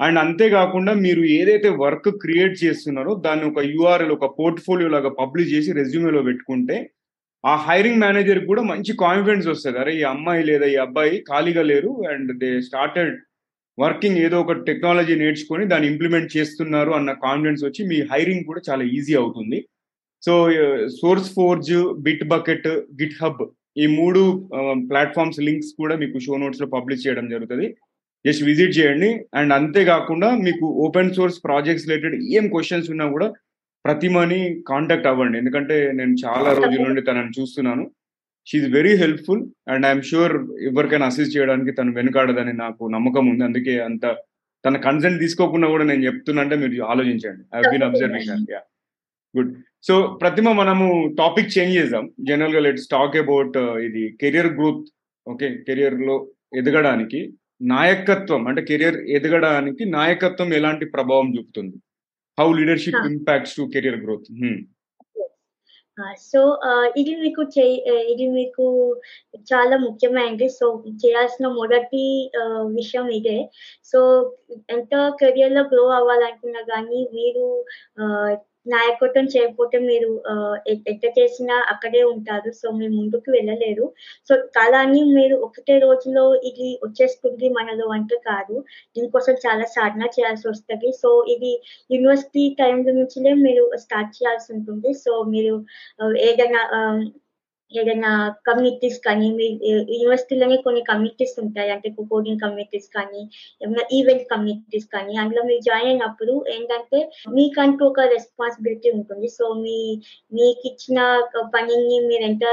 [0.00, 5.70] అండ్ అంతేకాకుండా మీరు ఏదైతే వర్క్ క్రియేట్ చేస్తున్నారో దాన్ని ఒక యూఆర్ఎల్ ఒక పోర్ట్ఫోలియో లాగా పబ్లిష్ చేసి
[5.72, 6.76] రెజ్యూమేలో పెట్టుకుంటే
[7.50, 9.78] ఆ హైరింగ్ మేనేజర్ కూడా మంచి కాన్ఫిడెన్స్ వస్తుంది.
[9.82, 13.14] అరే ఈ అమ్మాయి లేదా ఈ అబ్బాయి ఖాళీగా లేరు అండ్ దే స్టార్టెడ్
[13.78, 18.84] వర్కింగ్ ఏదో ఒక టెక్నాలజీ నేర్చుకొని దాన్ని ఇంప్లిమెంట్ చేస్తున్నారు అన్న కాన్ఫిడెన్స్ వచ్చి మీ హైరింగ్ కూడా చాలా
[18.96, 19.58] ఈజీ అవుతుంది.
[20.26, 20.34] So
[21.00, 21.72] SourceForge
[22.06, 22.68] Bitbucket
[23.00, 23.42] GitHub
[23.82, 24.20] ఈ మూడు
[24.90, 27.66] ప్లాట్ఫామ్స్ లింక్స్ కూడా మీకు షో నోట్స్లో పబ్లిష్ చేయడం జరుగుతుంది.
[28.24, 29.10] జస్ట్ విజిట్ చేయండి.
[29.38, 33.28] అండ్ అంతేకాకుండా మీకు ఓపెన్ సోర్స్ ప్రాజెక్ట్స్ రిలేటెడ్ ఏం క్వశ్చన్స్ ఉన్నా కూడా
[33.86, 35.36] ప్రతిమని కాంటాక్ట్ అవ్వండి.
[35.42, 37.84] ఎందుకంటే నేను చాలా రోజుల నుండి తనని చూస్తున్నాను.
[38.48, 40.34] She's very helpful and I'm sure
[40.70, 43.44] ఎవరికైనా అసిస్ట్ చేయడానికి తను వెనుకాడదని నాకు నమ్మకం ఉంది.
[43.48, 44.06] అందుకే అంత
[44.64, 47.42] తన కన్సెంట్ తీసుకోకుండా కూడా నేను చెప్తున్నా అంటే మీరు ఆలోచించండి.
[47.56, 48.62] I been observing yeah
[49.34, 49.52] good
[49.88, 50.86] so Pratima మనము
[51.20, 52.04] టాపిక్ చేంజ్ చేద్దాం.
[52.28, 53.56] జనరల్గా లెట్స్ టాక్ అబౌట్
[53.88, 54.86] ఇది కెరియర్ గ్రోత్
[55.26, 56.16] ఓకే కెరియర్లో
[56.60, 57.20] ఎదగడానికి
[57.74, 61.76] నాయకత్వం అంటే కెరియర్ ఎదగడానికి నాయకత్వం ఎలాంటి ప్రభావం చూపుతుంది?
[62.38, 64.26] How leadership impacts to career growth
[66.22, 66.40] so
[66.96, 67.42] ఇది మీకు
[68.08, 68.64] ఇది మీకు
[69.52, 70.66] చాలా ముఖ్యమైనది సో
[71.04, 72.02] చేయాల్సిన మొదటి
[72.72, 73.38] విషయం ఇదే
[73.92, 74.00] సో
[74.70, 77.46] ఎంత కెరియర్లో గ్రో అవ్వాలనుకున్నా కానీ మీరు
[78.74, 80.10] నాయకత్వం చేయకపోతే మీరు
[80.92, 82.50] ఎక్కడ చేసినా అక్కడే ఉంటారు.
[82.60, 83.86] సో మీరు ముందుకు వెళ్ళలేరు
[84.28, 88.56] సో కళని మీరు ఒకటే రోజులో ఇది వచ్చేస్తుంది మనలో అంటే కాదు.
[88.96, 90.90] దీనికోసం చాలా సాధన చేయాల్సి వస్తుంది.
[91.02, 91.52] సో ఇది
[91.94, 94.92] యూనివర్సిటీ టైం నుంచి మీరు స్టార్ట్ చేయాల్సి ఉంటుంది.
[95.04, 95.54] సో మీరు
[96.30, 96.62] ఏదైనా
[97.72, 98.10] ఏదైనా
[98.48, 99.46] కమ్యూనిటీస్ కానీ మీ
[99.94, 101.70] యూనివర్సిటీలోనే కొన్ని కమ్యూనిటీస్ ఉంటాయి.
[101.74, 103.22] అంటే కోడింగ్ కమ్యూనిటీస్ కానీ
[103.62, 107.00] ఏమైనా ఈవెంట్ కమ్యూనిటీస్ కానీ అందులో మీరు జాయిన్ అయినప్పుడు ఏంటంటే
[107.38, 109.28] మీకంటూ ఒక రెస్పాన్సిబిలిటీ ఉంటుంది.
[109.38, 109.78] సో మీ
[110.38, 111.00] మీకు ఇచ్చిన
[111.54, 112.44] పనిని మీరు ఎంత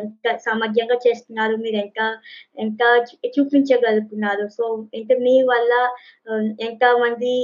[0.00, 2.00] ఎంత సామర్థ్యంగా చేస్తున్నారు మీరు ఎంత
[2.64, 2.82] ఎంత
[3.36, 4.44] చూపించగలుగుతున్నారు.
[4.58, 4.64] సో
[5.00, 5.72] ఎంత మీ వల్ల
[6.68, 7.34] ఎంత మంది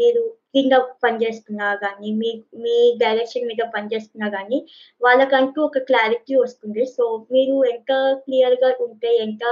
[0.00, 0.22] మీరు
[0.54, 2.30] కింద పనిచేస్తున్నా కానీ మీ
[2.62, 4.58] మీ డైరెక్షన్ మీద పనిచేస్తున్నా కానీ
[5.00, 6.84] వాళ్ళకంటూ ఒక క్లారిటీ వస్తుంది.
[6.94, 7.90] సో, మీరు ఎంత
[8.24, 9.44] క్లియర్‌గా ఉంటే, ఎంత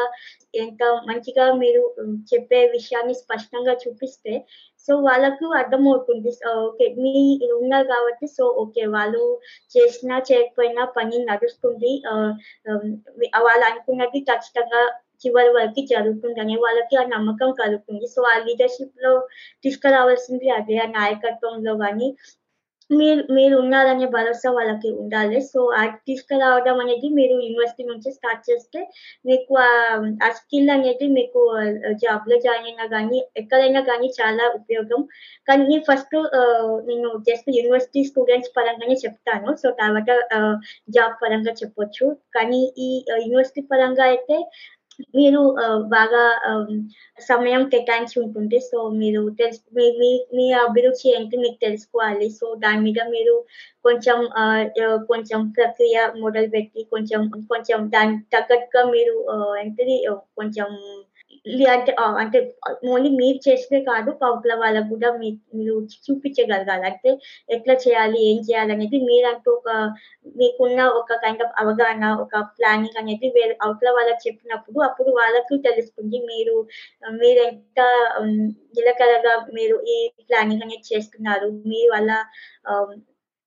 [0.56, 1.82] ఎంత మంచిగా మీరు
[2.30, 4.34] చెప్పే విషయాన్ని స్పష్టంగా చూపిస్తే,
[4.88, 6.30] సో, వాళ్ళకు అర్థమవుతుంది.
[6.60, 6.86] ఓకే.
[7.02, 7.14] మీ
[7.56, 8.84] ఉన్నారు కాబట్టి సో, ఓకే.
[8.94, 9.22] వాళ్ళు
[9.74, 11.92] చేసినా, చేయకపోయినా పని నడుస్తుంది.
[13.40, 14.82] వాళ్ళు అనుకున్నది ఖచ్చితంగా
[15.24, 18.06] చివరి వరకు జరుగుతుందని వాళ్ళకి ఆ నమ్మకం కలుగుతుంది.
[18.08, 19.12] సో, ఆ లీడర్షిప్లో
[19.64, 20.78] తీసుకురావాల్సింది అదే.
[20.78, 22.08] ఆ నాయకత్వంలో కానీ
[22.90, 25.38] మీరు మీరు ఉన్నారనే భరోసా వాళ్ళకి ఉండాలి.
[25.50, 28.80] సో, అది తీసుకురావడం అనేది మీరు యూనివర్సిటీ నుంచి స్టార్ట్ చేస్తే,
[29.24, 29.52] మీకు
[30.24, 31.40] ఆ స్కిల్ అనేది మీకు
[31.94, 35.02] జాబ్ జాబ్‌లో జాయిన్ అయినా కానీ ఎక్కడైనా కానీ చాలా ఉపయోగం.
[35.48, 36.16] కానీ ఫస్ట్
[36.86, 39.50] నేను జస్ట్ యూనివర్సిటీ స్టూడెంట్స్ పరంగానే చెప్తాను.
[39.56, 40.10] సో, తర్వాత
[40.90, 42.06] జాబ్ పరంగా చెప్పొచ్చు.
[42.34, 42.90] కానీ ఈ
[43.22, 44.38] యూనివర్సిటీ పరంగా అయితే
[45.14, 45.42] మీరు
[45.88, 46.22] బాగా
[47.20, 48.60] సమయం కేటాయించి ఉంటుంది.
[48.60, 52.30] సో, మీరు తెలుసు మీ మీ మీ అభిరుచి ఏంటి మీకు తెలుసుకోవాలి.
[52.30, 53.34] సో, దాని మీద మీరు
[53.84, 54.18] కొంచెం
[55.06, 59.14] కొంచెం ప్రక్రియ మొదలుపెట్టి కొంచెం కొంచెం దానికి తగ్గట్టుగా మీరు
[59.56, 59.96] ఏంటిది
[60.36, 60.68] కొంచెం
[61.74, 62.38] అంటే అంటే
[62.92, 65.74] ఓన్లీ మీరు చేస్తే కాదు అవతల వాళ్ళకు కూడా మీ మీరు
[66.06, 66.84] చూపించగలగాలి.
[66.90, 67.10] అంటే
[67.56, 69.70] ఎట్లా చేయాలి, ఏం చేయాలనేది మీరంటూ ఒక
[70.40, 76.18] మీకున్న ఒక కైండ్ ఆఫ్ అవగాహన, ఒక ప్లానింగ్ అనేది వేరే అవతల వాళ్ళకి చెప్పినప్పుడు, అప్పుడు వాళ్ళకు తెలుస్తుంది.
[76.32, 76.56] మీరు
[77.20, 77.80] మీరెంత ఎంత
[78.76, 79.96] నిలకడగా మీరు ఈ
[80.28, 81.48] ప్లానింగ్ అనేది చేస్తున్నారు.
[81.70, 82.10] మీ వల్ల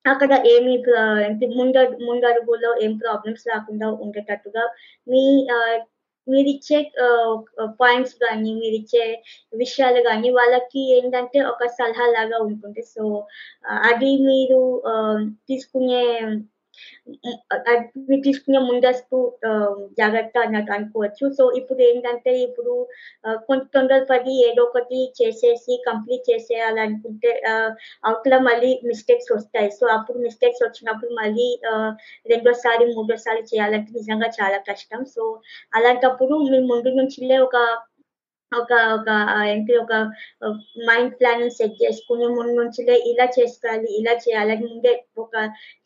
[0.06, 4.63] అక్కడ ఏమి ముందు ముందడు ముందడుగులో ఏం ప్రాబ్లమ్స్ రాకుండా ఉండేటట్టుగా
[5.08, 5.21] మీ
[6.27, 6.91] మీరిచ్చే
[7.63, 9.23] పాయింట్స్ కానీ మీరిచ్చే
[9.57, 12.81] విషయాలు కానీ వాళ్ళకి ఏంటంటే ఒక సలహా లాగా ఉంటుంది.
[12.81, 13.27] సో,
[13.71, 16.25] uh, అది మీరు uh, తీసుకునే
[17.67, 19.17] అవి తీసుకునే ముందస్తు
[19.97, 21.25] జాగ్రత్త అన్నట్టు అనుకోవచ్చు.
[21.33, 22.73] సో, ఇప్పుడు ఏంటంటే ఇప్పుడు
[23.25, 27.71] ఆహ్, కొంచెం తొందరపడి ఏదో ఒకటి చేసేసి కంప్లీట్ చేసేయాలనుకుంటే ఆహ్,
[28.03, 29.71] అవతల మళ్ళీ మిస్టేక్స్ వస్తాయి.
[29.71, 31.47] సో, అప్పుడు మిస్టేక్స్ వచ్చినప్పుడు మళ్ళీ
[32.29, 32.62] రెండోసారి,
[32.95, 35.01] మూడోసారి చేయాలంటే నిజంగా చాలా కష్టం.
[35.15, 35.23] సో,
[35.73, 37.57] అలాంటప్పుడు మీ ముందు నుంచిలే ఒక
[38.59, 39.09] ఒక ఒక
[39.51, 39.93] ఏంటి ఒక
[40.87, 44.91] మైండ్ ప్లాన్ సెట్ చేసుకొని ముందు నుంచిలే ఇలా చేసుకోవాలి, ఇలా చేయాలని ముందే
[45.23, 45.33] ఒక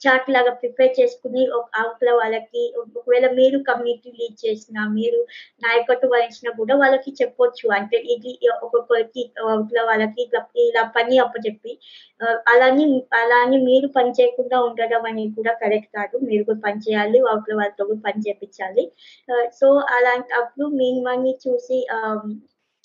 [0.04, 2.64] చార్ట్ లాగా ప్రిపేర్ చేసుకుని ఒక అవతల వాళ్ళకి
[2.98, 5.20] ఒకవేళ మీరు కమ్యూనిటీ లీడ్ చేసినా, మీరు
[5.66, 7.66] నాయకత్వం వహించినా కూడా వాళ్ళకి చెప్పొచ్చు.
[7.78, 10.24] అంటే ఇది ఒక్కొక్కరికి అవతల వాళ్ళకి
[10.66, 11.74] ఇలా పని అప్పచెప్పి
[12.22, 12.86] ఆహ్, అలా అని
[13.20, 16.16] అలా అని మీరు పని చేయకుండా ఉండడం అనేది కూడా కరెక్ట్ కాదు.
[16.30, 17.20] మీరు కూడా పని చేయాలి.
[17.32, 18.84] అవతల వాళ్ళతో కూడా పని సో అలాంటి
[19.60, 20.66] సో, అలాంటప్పుడు
[21.08, 21.78] మనీ చూసి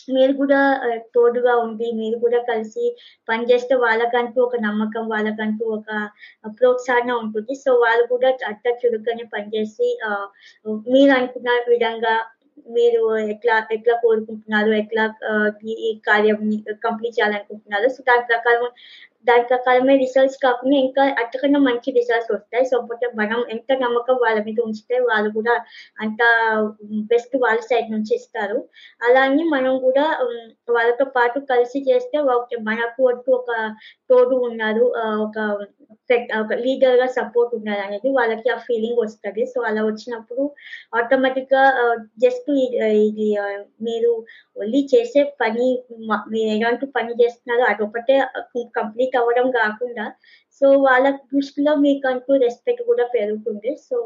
[0.09, 0.61] మీరు కూడా
[1.15, 2.85] తోడుగా ఉండి, మీరు కూడా కలిసి
[3.29, 5.89] పని చేస్తే వాళ్ళకంటూ ఒక నమ్మకం, వాళ్ళకంటూ ఒక
[6.59, 7.55] ప్రోత్సాహన ఉంటుంది.
[7.55, 9.89] సో, వాళ్ళు కూడా అట్ట చురుగ్గానే పనిచేసి
[10.89, 12.15] మీరు అనుకున్న విధంగా
[12.69, 15.05] మీరు ఎట్లా ఎట్లా కోరుకుంటున్నారు, ఎట్లా
[15.87, 16.41] ఈ కార్యం
[16.85, 17.89] కంప్లీట్ చేయాలనుకుంటున్నారు.
[17.89, 18.67] సో, దాని ప్రకారం
[19.27, 22.65] దాని ప్రకారమే రిజల్ట్స్ కాకుండా ఇంకా అంతకన్నా మంచి రిజల్ట్స్ వస్తాయి.
[22.65, 25.55] సో, పోతే మనం ఎంత నమ్మకం వాళ్ళ మీద ఉంచితే వాళ్ళు కూడా
[25.99, 26.21] అంత
[27.13, 28.59] బెస్ట్ వాళ్ళ సైడ్ నుంచి ఇస్తారు.
[29.01, 30.07] అలానే మనం కూడా
[30.71, 32.57] వాళ్ళతో పాటు కలిసి చేస్తే ఓకే.
[32.71, 33.51] మనకు అంటూ ఒక
[34.11, 34.85] తోడు ఉన్నారు.
[35.27, 35.39] ఒక
[36.41, 40.43] ఒక లీడర్గా సపోర్ట్ సపోర్ట్ ఉన్నారనేది వాళ్ళకి ఆ ఫీలింగ్ వస్తుంది సో, అలా వచ్చినప్పుడు
[40.97, 41.63] ఆటోమేటిక్గా
[42.19, 42.49] జస్ట్
[43.03, 43.29] ఇది
[43.83, 44.11] మీరు
[44.57, 48.17] ఓన్లీ చేసే పని మీరు మీరేమంటూ పని చేస్తున్నారో అదొకటే
[48.77, 50.07] కంప్లీట్ అవ్వడం కాకుండా
[50.63, 53.71] సో, వాళ్ళ దృష్టిలో మీకు అంటూ రెస్పెక్ట్ కూడా పెరుగుతుంది.
[53.83, 53.99] సో,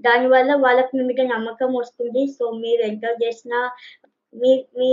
[0.00, 2.26] దానివల్ల వాళ్ళకి మీ మీద నమ్మకం వస్తుంది.
[2.32, 3.60] సో, మీరు ఎంత చేసినా
[4.34, 4.90] మీ మీ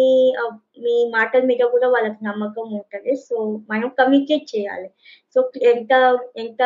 [0.82, 3.36] మీ మాటల మీద కూడా వాళ్ళకి నమ్మకం ఉంటుంది సో,
[3.70, 4.90] మనం కమ్యూనికేట్ చేయాలి.
[5.36, 5.92] సో, ఎంత
[6.38, 6.62] ఎంత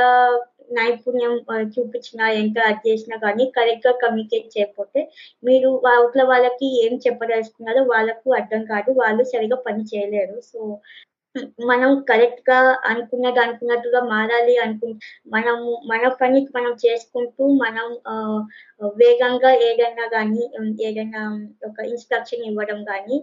[0.71, 1.33] నైపుణ్యం
[1.73, 5.01] చూపించినా, ఎంత అది చేసినా గానీ కరెక్ట్‌గా కమ్యూనికేట్ చేయకపోతే,
[5.43, 8.91] మీరు అవతల వాళ్ళకి ఏం చెప్పదలుచుకున్నారో వాళ్ళకు అర్థం కాదు.
[9.01, 10.37] వాళ్ళు సరిగ్గా పని చేయలేరు.
[10.43, 10.59] సో,
[11.35, 14.87] మనం మనం కరెక్ట్‌గా అనుకున్నది అనుకున్నట్టుగా మారాలి అనుకు
[15.27, 17.87] మనము మన పని మనం చేసుకుంటూ మనం
[18.97, 20.43] వేగంగా ఏదైనా గానీ
[20.81, 21.21] ఏదైనా
[21.67, 23.17] ఒక ఇన్‌స్ట్రక్షన్ ఇవ్వడం గానీ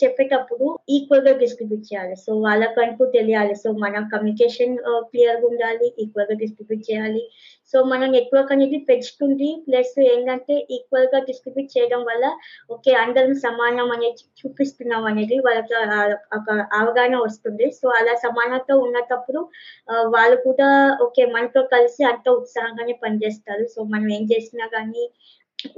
[0.00, 2.16] చెప్పేటప్పుడు ఈక్వల్గా డిస్ట్రిబ్యూట్ చేయాలి.
[2.24, 3.54] సో, వాళ్ళకంటూ తెలియాలి.
[3.54, 4.74] సో, మన కమ్యూనికేషన్
[5.08, 5.88] క్లియర్గా ఉండాలి.
[5.98, 7.22] ఈక్వల్గా డిస్ట్రిబ్యూట్ చేయాలి.
[7.74, 9.48] సో, మన నెట్‌వర్క్ అనేది పెంచుతుంది.
[9.66, 12.24] ప్లస్ ఏంటంటే ఈక్వల్గా డిస్ట్రిబ్యూట్ చేయడం వల్ల
[12.70, 12.92] ఓకే.
[13.00, 14.10] అందరం సమానం అనేది
[14.40, 15.74] చూపిస్తున్నాం అనేది వాళ్ళకి
[16.38, 17.68] ఒక అవగాహన వస్తుంది.
[17.78, 19.42] సో, అలా సమానత ఉన్నప్పుడు
[20.14, 20.68] వాళ్ళు కూడా
[21.04, 21.24] ఓకే.
[21.34, 23.64] మనతో కలిసి అంత ఉత్సాహంగానే పనిచేస్తారు.
[23.74, 25.04] సో, మనం ఏం చేసినా కానీ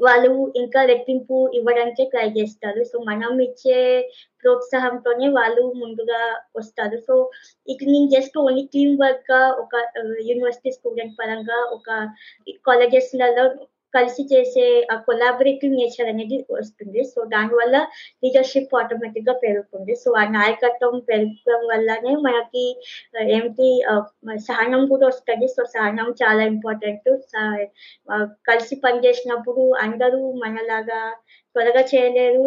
[0.00, 2.84] వాళ్ళు ఇంకా రెట్టింపు ఇవ్వడానికే ట్రై చేస్తారు.
[2.84, 3.78] సో, మనం ఇచ్చే
[4.44, 6.20] ప్రోత్సాహంతోనే వాళ్ళు ముందుగా
[6.56, 6.98] వస్తారు.
[7.06, 7.14] సో,
[7.68, 11.88] ఇక నేను జస్ట్ ఓన్లీ టీమ్ వర్క్‌గా ఒక uh, యూనివర్సిటీ స్టూడెంట్ పరంగా ఒక
[12.64, 13.46] కాలేజెస్‌లలో
[13.96, 17.00] కలిసి చేసే ఆ కొలాబరేటివ్ నేచర్ అనేది వస్తుంది.
[17.12, 17.76] సో, దానివల్ల
[18.22, 19.94] లీడర్‌షిప్ ఆటోమేటిక్‌గా పెరుగుతుంది.
[20.02, 22.64] సో, ఆ నాయకత్వం పెరగడం వల్లనే మనకి
[23.32, 23.68] ఏమిటి
[24.48, 27.08] సహనం కూడా వస్తుంది సో, సహనం చాలా ఇంపార్టెంట్.
[28.48, 31.00] కలిసి పనిచేసినప్పుడు అందరూ మనలాగా
[31.56, 32.42] త్వరగా చేయలేరు.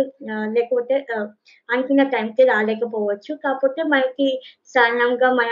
[0.56, 0.96] లేకపోతే
[1.70, 3.32] అనుకున్న టైంకి రాలేకపోవచ్చు.
[3.44, 4.28] కాకపోతే మనకి
[4.76, 5.50] సహనంగా మన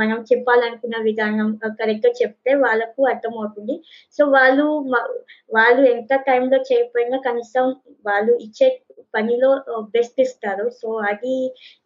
[0.00, 3.74] మనం చెప్పాలనుకున్న విధానం కరెక్ట్ కరెక్ట్‌గా చెప్తే వాళ్ళకు అర్థమవుతుంది.
[4.18, 5.14] సో, వాళ్ళు వాళ్ళు
[5.50, 7.64] వాళ్ళు ఎంత టైంలో చేయకపోయినా కనీసం
[8.06, 8.68] వాళ్ళు ఇచ్చే
[9.14, 10.70] పనిలో uh, బెస్ట్ ఇస్తారు.
[10.70, 11.34] సో, అది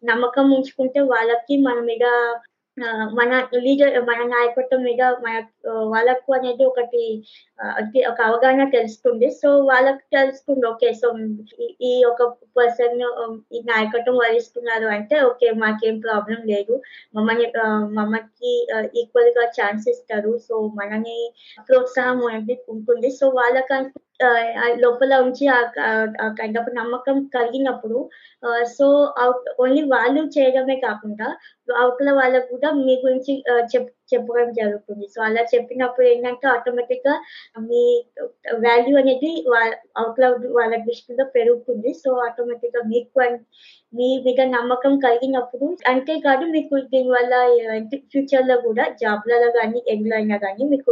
[0.03, 2.05] నమ్మకం ఉంచుకుంటే వాళ్ళకి మన మీద
[3.13, 7.23] మన లీడర్ మన నాయకత్వం మీద మన వాళ్ళకు అనేది ఒకటి
[8.09, 9.29] ఒక అవగాహన తెలుస్తుంది.
[9.29, 10.67] సో, వాళ్ళకు తెలుస్తుంది.
[10.67, 10.93] ఓకే.
[10.93, 11.13] సో,
[11.81, 12.23] ఈ ఒక
[12.57, 13.01] పర్సన్
[13.55, 15.51] ఈ నాయకత్వం వహిస్తున్నారు అంటే ఓకే.
[15.51, 16.81] మాకేం ప్రాబ్లం లేదు.
[17.15, 17.51] మమ్మల్ని
[17.95, 20.37] మమ్మకి ఈక్వల్గా ఛాన్స్ ఇస్తారు.
[20.37, 21.33] సో, మనని
[21.69, 23.11] ప్రోత్సాహం అనేది ఉంటుంది.
[23.11, 23.99] సో, వాళ్ళకంటూ
[24.79, 25.59] లోపల ఉంచి ఆ
[26.37, 27.99] కైండ్ ఆఫ్ నమ్మకం కలిగినప్పుడు
[28.73, 28.85] సో,
[29.17, 31.27] అవుట్ ఓన్లీ వాళ్ళు చేయడమే కాకుండా
[31.77, 33.33] అవతల వాళ్ళకి కూడా మీ గురించి
[33.73, 35.05] చెప్ చెప్పడం జరుగుతుంది.
[35.07, 37.15] సో, అలా చెప్పినప్పుడు ఏంటంటే ఆటోమేటిక్‌గా
[37.63, 37.83] మీ
[38.65, 39.61] వాల్యూ అనేది వా
[40.57, 41.91] వాళ్ళ దృష్టిలో పెరుగుతుంది.
[42.01, 43.19] సో, ఆటోమేటిక్గా మీకు
[43.93, 47.33] మీ మీద నమ్మకం కలిగినప్పుడు అంతేకాదు మీకు దీనివల్ల
[47.83, 50.91] ఫ్యూచర్ ఫ్యూచర్‌లో కూడా జాబ్‌లలో కానీ ఎందులో అయినా కానీ మీకు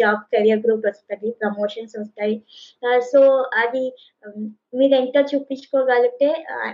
[0.00, 2.36] జాబ్ కెరియర్ గ్రూప్ వస్తుంది ప్రమోషన్స్ వస్తాయి.
[3.10, 3.20] సో,
[3.62, 3.84] అది
[4.74, 6.28] మీరు ఎంత చూపించుకోగలిగితే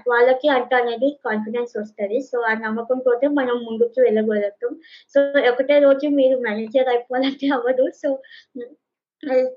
[0.09, 2.19] వాళ్ళకి అంత అనేది కాన్ఫిడెన్స్ వస్తది.
[2.31, 4.73] సో, ఆ నమ్మకం కోసం మనం ముందుకు వెళ్ళగలుగుతాం.
[5.15, 5.19] సో,
[5.53, 7.87] ఒకటే రోజు మీరు మేనేజర్ అయిపోవాలంటే అవ్వదు.
[8.01, 8.11] సో,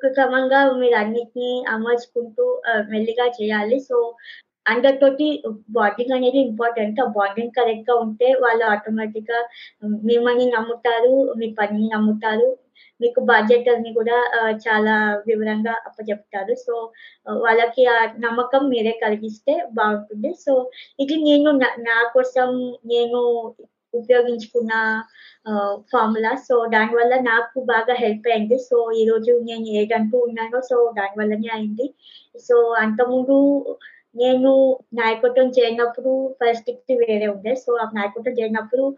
[0.07, 2.45] క్రమంగా మీరు క్రమంగా అమర్చుకుంటూ
[2.91, 3.77] మెల్లిగా చేయాలి.
[3.89, 3.97] సో,
[4.65, 5.27] అందరితోటి
[5.77, 6.99] బాండింగ్ అనేది ఇంపార్టెంట్.
[7.01, 9.39] ఆ బాండింగ్ కరెక్ట్‌గా ఉంటే వాళ్ళు ఆటోమేటిక్గా
[10.07, 11.11] మిమ్మల్ని నమ్ముతారు.
[11.39, 12.49] మీ పనిని నమ్ముతారు.
[13.01, 14.17] మీకు బాధ్యతల్ని కూడా
[14.65, 14.95] చాలా
[15.27, 16.53] వివరంగా అప్పచెప్తారు.
[16.65, 16.73] సో,
[17.43, 20.53] వాళ్ళకి ఆ నమ్మకం మీరే కలిగిస్తే బాగుంటుంది సో,
[20.99, 22.49] ఇది నేను నా నా కోసం
[22.91, 23.21] నేను
[23.93, 25.03] ఉపయోగించుకున్న
[25.79, 26.35] ఫార్ములా.
[26.35, 28.57] సో, దానివల్ల నాకు బాగా హెల్ప్ అయింది.
[28.57, 31.93] సో, ఈరోజు నేను ఏదంటూ ఉన్నానో సో, దానివల్లనే అయింది.
[32.39, 33.37] సో, అంతకుముందు
[34.15, 37.55] నేను నాయకత్వం చేయనప్పుడు పరిస్థితి వేరే ఉండే.
[37.55, 38.95] సో, ఆ నాయకత్వం చేయనప్పుడు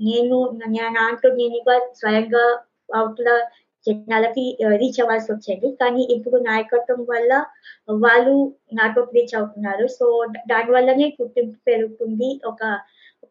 [0.00, 2.58] నేను నాతో నేను నేనుగా స్వయంగా
[2.94, 3.40] అవుట్ల
[3.86, 7.44] జనాలకి రీచ్ అవ్వాల్సి వచ్చేది కానీ ఇప్పుడు నాయకత్వం వల్ల
[7.90, 9.86] వాళ్ళు నాతో రీచ్ అవుతున్నారు.
[9.86, 12.40] సో, దాని వల్లనే గుర్తింపు పెరుగుతుంది.
[12.46, 12.78] ఒక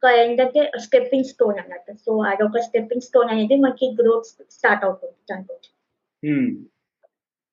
[0.04, 1.92] ఒక ఏంటంటే స్టెప్పింగ్ స్టోన్ అన్నట్టు.
[2.04, 5.70] సో, అదొక స్టెప్పింగ్ స్టోన్ అనేది మనకి గ్రోత్ స్టార్ట్ అవుతుంది దాంతోటి.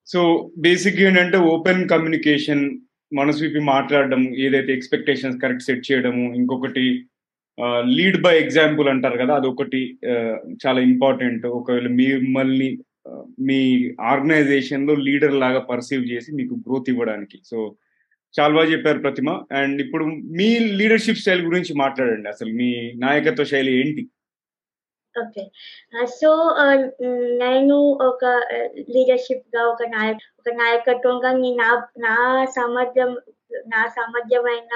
[0.09, 0.21] సో,
[0.65, 2.65] బేసిక్ ఏంటంటే ఓపెన్ కమ్యూనికేషన్
[3.13, 6.85] మనసు విప్పి మాట్లాడడం, ఏదైతే ఎక్స్‌పెక్టేషన్స్ కరెక్ట్ సెట్ చేయడము, ఇంకొకటి
[7.95, 9.35] లీడ్ బై ఎగ్జాంపుల్ అంటారు కదా!
[9.41, 9.83] అదొకటి
[10.63, 11.47] చాలా ఇంపార్టెంట్.
[11.59, 12.71] ఒకవేళ మిమ్మల్ని
[13.11, 13.61] ఆహ్, మీ
[14.13, 17.39] ఆర్గనైజేషన్‌లో లీడర్ లాగా పర్సీవ్ చేసి మీకు గ్రోత్ ఇవ్వడానికి.
[17.45, 17.59] సో,
[18.35, 19.29] చాలా బాగా చెప్పారు ప్రతిమ.
[19.53, 20.05] అండ్ ఇప్పుడు
[20.39, 22.29] మీ లీడర్‌షిప్ స్టైల్ గురించి మాట్లాడండి.
[22.29, 24.03] అసలు మీ నాయకత్వ శైలి ఏంటి?
[25.15, 25.43] ఓకే.
[26.15, 26.31] సో,
[27.39, 28.25] నేను ఒక
[28.91, 32.15] లీడర్షిప్గా ఒక నాయక ఒక నాయకత్వంగా నా నా
[32.57, 33.11] సామర్థ్యం
[33.67, 34.73] నా సామర్థ్యమైన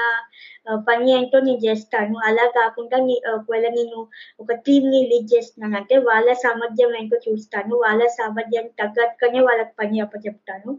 [0.88, 2.98] పని ఏంటో నేను చేస్తాను అలా కాకుండా
[3.34, 3.98] ఒకవేళ నేను
[4.40, 7.74] ఒక టీమ్ని లీడ్ చేస్తున్నాను అంటే వాళ్ళ సామర్థ్యం ఏంటో చూస్తాను.
[7.76, 10.72] వాళ్ళ సామర్థ్యానికి తగ్గట్టుగానే వాళ్ళకి పని అప్పచెప్తాను.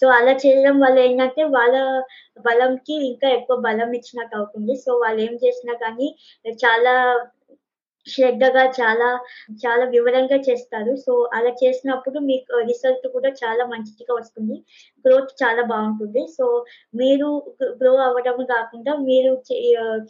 [0.00, 1.74] సో, అలా చేయడం వల్ల ఏంటంటే వాళ్ళ
[2.40, 4.76] బలంకి ఇంకా ఎక్కువ బలం ఇచ్చినట్టు అవుతుంది.
[4.76, 6.08] సో, వాళ్ళు ఏం చేసినా కానీ
[6.64, 6.94] చాలా
[8.06, 9.08] శ్రద్ధగా చాలా,
[9.56, 10.96] చాలా వివరంగా చేస్తారు.
[10.96, 14.56] సో, అలా చేసినప్పుడు మీకు రిజల్ట్ కూడా చాలా మంచిగా వస్తుంది.
[15.04, 16.46] గ్రోత్ చాలా బాగుంటుంది సో,
[16.94, 17.28] మీరు
[17.80, 19.58] గ్రో అవ్వడం కాకుండా మీరు చే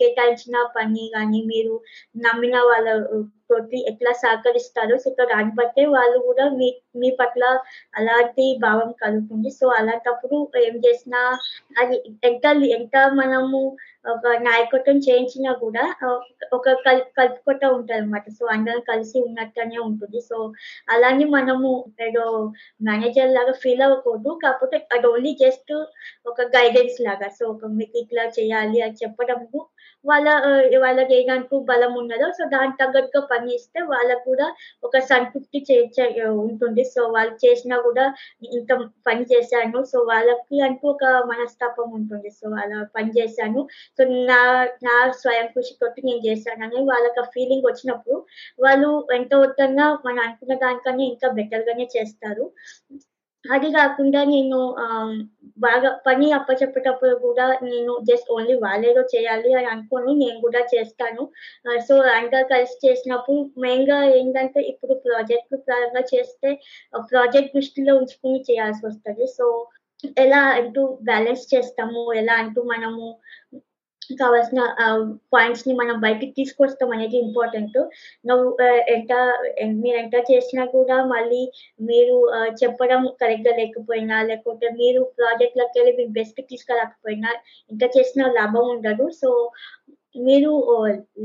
[0.00, 1.74] కేటాయించిన పని కానీ మీరు
[2.18, 2.88] నమ్మిన వాళ్ళ
[3.50, 7.42] తోటి ఎట్లా సహకరిస్తారో సో, దాన్ని బట్టే వాళ్ళు కూడా మీ మీ పట్ల
[7.94, 9.50] అలాంటి భావం కలుగుతుంది.
[9.50, 11.20] సో, అలాంటప్పుడు ఏం చేసినా
[11.79, 12.44] అది ఎంత
[12.79, 13.61] ఎంత మనము
[14.07, 15.85] ఒక నాయకత్వం చేయించినా కూడా
[16.53, 20.20] ఒక కల్ కలుపుకోట అనమాట సో, అందరం కలిసి ఉన్నట్టునే ఉంటుంది.
[20.20, 20.37] సో,
[20.88, 22.24] అలానే మనము ఏదో
[22.83, 24.38] మేనేజర్ లాగా ఫీల్ అవ్వకూడదు.
[24.44, 25.73] కాకపోతే అది ఓన్లీ జస్ట్
[26.27, 27.29] ఒక గైడెన్స్ లాగా.
[27.29, 29.66] సో, ఒక మీకు ఇట్లా చేయాలి అని చెప్పడము
[30.05, 30.29] వాళ్ళ
[30.79, 35.90] వాళ్ళకి ఏ బలం ఉన్నదో సో, దానికి తగ్గట్టుగా పని చేస్తే వాళ్ళకి కూడా ఒక సంతృప్తి చే
[36.25, 36.85] ఉంటుంది.
[36.85, 38.14] సో, వాళ్ళు చేసినా కూడా
[38.53, 39.85] ఇంత పని చేశాను.
[39.85, 42.31] సో, వాళ్ళకి అంటూ ఒక మనస్తాపం ఉంటుంది.
[42.31, 43.69] సో, అలా పని చేశాను.
[43.99, 48.27] సో, నా నా స్వయం కృషి కృషితోటి నేను చేశానని వాళ్ళకి ఫీలింగ్ వచ్చినప్పుడు
[48.61, 52.53] వాళ్ళు ఎంత మొత్తంగా మనం అనుకున్న దానికన్నా ఇంకా బెటర్ గానే చేస్తారు.
[53.44, 54.57] అది కాకుండా నేను
[55.59, 61.22] బాగా పని అప్పచెప్పేటప్పుడు కూడా నేను జస్ట్ ఓన్లీ వాళ్ళేదో చేయాలి అని అనుకోని నేను కూడా చేస్తాను.
[61.87, 66.50] సో, అంతా కలిసి చేసినప్పుడు మెయిన్‌గా ఏంటంటే ఇప్పుడు ప్రాజెక్ట్ పరంగా చేస్తే
[67.11, 68.40] ప్రాజెక్ట్ దృష్టిలో ఉంచుకొని
[68.85, 69.46] వస్తుంది సో,
[70.18, 73.07] ఎలా అంటూ బ్యాలెన్స్ చేస్తాము, ఎలా అంటూ మనము
[74.16, 77.79] కావాల్సిన పాయింట్స్ పాయింట్స్‌ని మనం బయటికి తీసుకొస్తాం అనేది ఇంపార్టెంట్.
[78.25, 78.46] నువ్వు
[79.81, 81.42] మీరు ఎంత చేసినా కూడా మళ్ళీ
[81.83, 82.16] మీరు
[82.62, 87.31] చెప్పడం చెప్పడం కరెక్ట్‌గా లేకపోయినా, లేకపోతే మీరు ప్రాజెక్ట్‌లోకెళ్ళి మీ బెస్ట్ తీసుకురాకపోయినా
[87.70, 89.07] ఎంత చేసినా లాభం ఉండదు.
[89.20, 89.31] సో,
[90.20, 90.53] మీరు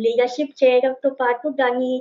[0.03, 1.93] లీడర్‌షిప్ చేయడంతో పాటు దాన్ని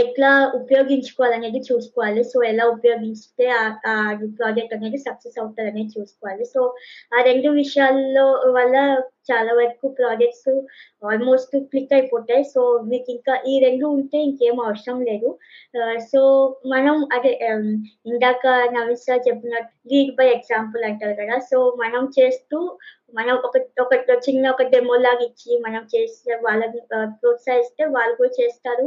[0.00, 2.22] ఎట్లా ఉపయోగించుకోవాలనేది చూసుకోవాలి.
[2.24, 3.44] సో, ఎలా ఉపయోగిస్తే
[3.86, 3.94] ఆ
[4.38, 6.44] ప్రాజెక్ట్ అనేది సక్సెస్ అవుతుంది అనేది చూసుకోవాలి.
[6.54, 6.60] సో,
[7.12, 8.76] ఆ రెండు విషయాల్లో వల్ల
[9.28, 10.50] చాలా వరకు ప్రాజెక్ట్స్
[11.02, 12.44] ఆల్‌మోస్ట్ క్లిక్ అయిపోతాయి.
[12.54, 15.28] సో, మీకింకా ఈ రెండు ఉంటే ఇంకేం అవసరం లేదు.
[15.74, 16.20] Uh, సో,
[16.66, 17.66] మనం అదే um,
[18.06, 18.42] ఇందాక
[18.74, 21.38] నవీన్ సార్ చెప్పినట్టు లీడ్ బై ఎగ్జాంపుల్ అంటారు కదా!
[21.50, 22.58] సో, మనం చేస్తూ
[23.14, 23.94] మనం ఒక ఒక
[24.26, 28.86] చిన్న ఒక డెమోలాగా ఇచ్చి మనం చేస్తే వాళ్ళని uh, ప్రోత్సహిస్తే వాళ్ళు కూడా చేస్తారు.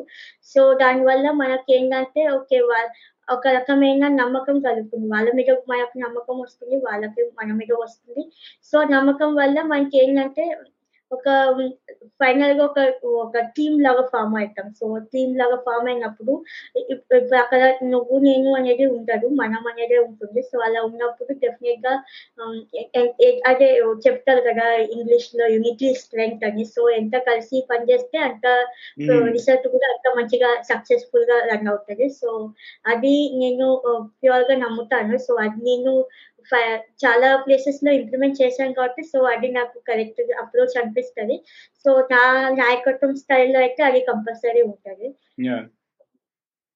[0.53, 2.59] సో, దానివల్ల మనకేంటంటే ఓకే.
[3.31, 5.07] ఒక రకమైన నమ్మకం కలుగుతుంది.
[5.07, 6.75] వాళ్ళ మీద మనకు నమ్మకం వస్తుంది.
[6.75, 8.31] వాళ్ళకి మన మీద వస్తుంది.
[8.63, 10.57] సో, నమ్మకం వల్ల మనకి ఏంటంటే
[11.11, 11.25] ఒక
[12.19, 12.79] ఫైనల్‌గా ఒక
[13.23, 14.67] ఒక టీమ్ లాగా ఫార్మ్ అయితాం.
[14.77, 16.33] సో, టీమ్ లాగా ఫార్మ్ అయినప్పుడు
[17.39, 19.27] అక్కడ నువ్వు, నేను అనేది ఉండదు.
[19.35, 20.41] మనం అనేదే ఉంటుంది.
[20.43, 21.31] సో, అలా ఉన్నప్పుడు
[22.95, 23.69] ఎ ఎ అదే
[24.05, 24.65] చెప్తారు కదా!
[24.95, 26.65] ఇంగ్లీష్‌లో యూనిటీ ఈజ్ స్ట్రెంగ్త్ అని.
[26.73, 28.45] సో, ఎంత కలిసి పని చేస్తే అంత.
[29.31, 32.07] రిజల్ట్ కూడా అంత మంచిగా సక్సెస్‌ఫుల్‌గా రన్ అవుతది.
[32.19, 32.29] సో,
[32.87, 34.93] అది నేను ఆహ్, ప్యూర్‌గా నమ్ముతాను.
[35.21, 35.93] సో, అది నేను
[37.03, 41.37] చాలా ప్లేసెస్లో ఇంప్లిమెంట్ చేశాను కాబట్టి సో, అది నాకు కరెక్ట్ అప్రోచ్ అనిపిస్తుంది
[41.85, 42.23] సో, నా
[42.57, 45.07] నాయకత్వం స్టైల్‌లో అయితే అది కంపల్సరీ ఉంటుంది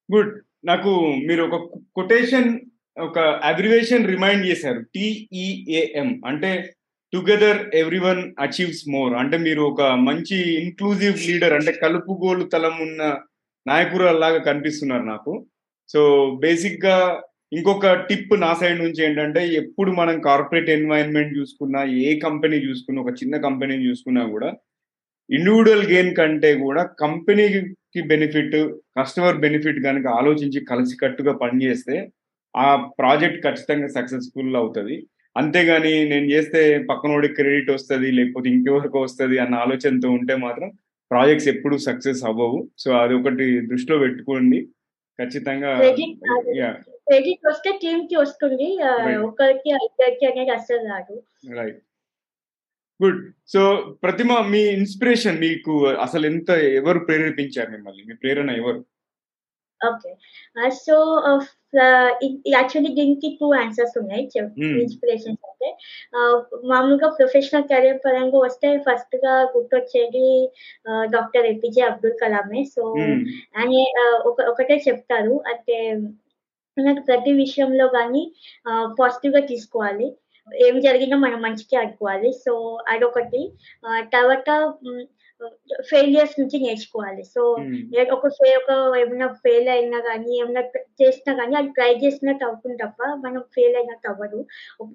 [0.09, 0.33] గుడ్.
[0.65, 0.91] నాకు
[1.27, 1.57] మీరు ఒక
[1.95, 2.49] కొటేషన్
[2.97, 4.81] ఒక అబ్రివేషన్ రిమైండ్ చేశారు.
[4.95, 6.49] టిఈఏఎం అంటే
[7.13, 9.13] టుగెదర్ ఎవ్రీవన్ అచీవ్స్ మోర్.
[9.15, 13.01] అంటే మీరు ఒక మంచి ఇన్‌క్లూజివ్ లీడర్ అంటే కలుపుగోలు తలం ఉన్న
[13.65, 15.33] నాయకురాల్లాగా కనిపిస్తున్నారు నాకు.
[15.89, 16.01] సో,
[16.39, 16.97] బేసిక్గా
[17.51, 23.13] ఇంకొక టిప్ నా సైడ్ నుంచి ఏంటంటే ఎప్పుడు మనం కార్పొరేట్ ఎన్వైర్న్‌మెంట్ చూసుకున్నా, ఏ కంపెనీ చూసుకున్నా, ఒక
[23.21, 24.49] చిన్న కంపెనీని చూసుకున్నా కూడా
[25.29, 27.59] ఇండివిడ్యువల్ గెయిన్ కంటే కూడా కంపెనీకి
[28.11, 28.57] బెనిఫిట్,
[28.99, 31.97] కస్టమర్ బెనిఫిట్ గనుక ఆలోచించి కలిసికట్టుగా పనిచేస్తే
[32.55, 32.67] ఆ
[32.99, 34.97] ప్రాజెక్ట్ ఖచ్చితంగా సక్సెస్‌ఫుల్ అవుతది.
[35.35, 40.69] అంతేగాని నేను చేస్తే పక్కనోడికి క్రెడిట్ వస్తది, లేకపోతే ఇంకెవరికో వస్తది అన్న ఆలోచనతో ఉంటే మాత్రం
[41.11, 42.59] ప్రాజెక్ట్స్ ఎప్పుడు సక్సెస్ అవ్వవు.
[42.79, 44.59] సో, అదొకటి దృష్టిలో పెట్టుకోండి.
[45.19, 45.71] ఖచ్చితంగా
[47.09, 47.39] క్రెడిట్!
[47.39, 48.69] క్రెడిట్ వస్తే టీమ్‌కి వస్తుంది.
[48.89, 49.23] ఆహ్, రైట్.
[49.27, 51.15] ఒకరికి, ఇద్దరికి అనేది అస్సలు రాదు.
[51.53, 51.79] రైట్.
[52.99, 53.19] గుడ్.
[53.47, 53.59] సో,
[54.03, 55.73] ప్రతిమ మీ ఇన్‌స్పిరేషన్ మీకు
[56.05, 58.03] అసలెంత ఎవరు ప్రేరేపించారు మిమ్మల్ని?
[58.09, 58.79] మీ ప్రేరణ ఎవరు?
[59.81, 60.11] ఓకే.
[60.79, 60.95] సో,
[62.53, 64.23] యాక్చువల్లీ దీనికి 2 ఆన్సర్స్ ఉన్నాయి.
[64.57, 64.79] హ్మ్.
[64.79, 65.69] ఇన్‌స్పిరేషన్స్ అంటే
[66.17, 66.39] ఆహ్,
[66.71, 70.27] మామూలుగా ప్రొఫెషనల్ కెరియర్ పరంగా వస్తే ఫస్ట్‌గా గుర్తొచ్చేది
[70.89, 72.63] ఆహ్, డాక్టర్ ఏపీజే అబ్దుల్ కలామే.
[72.75, 72.83] సో.
[73.59, 73.75] ఆయన
[74.51, 75.35] ఒకటే చెప్తారు.
[75.51, 75.77] అంటే
[76.77, 78.23] మనకు ప్రతి విషయంలో గాని
[78.69, 80.07] ఆహ్, పాజిటివ్‌గా తీసుకోవాలి.
[80.47, 82.29] ఏం జరిగినా మన మంచికే అనుకోవాలి.
[82.39, 82.53] సో,
[82.87, 83.41] అదొకటి.
[84.13, 84.47] తర్వాత
[85.89, 87.23] ఫెయిల్యూర్స్ నుంచి నేర్చుకోవాలి.
[87.25, 87.41] సో,
[88.11, 92.77] ఒక ఫె ఒక ఏమైనా ఫెయిల్ అయినా గాని, ఏమన్నా ట్ చేసినా గాని అది ట్రై చేసినట్టు అవుతుంది
[92.77, 94.39] తప్ప మనం ఫెయిల్ అయినట్టు అవ్వదు.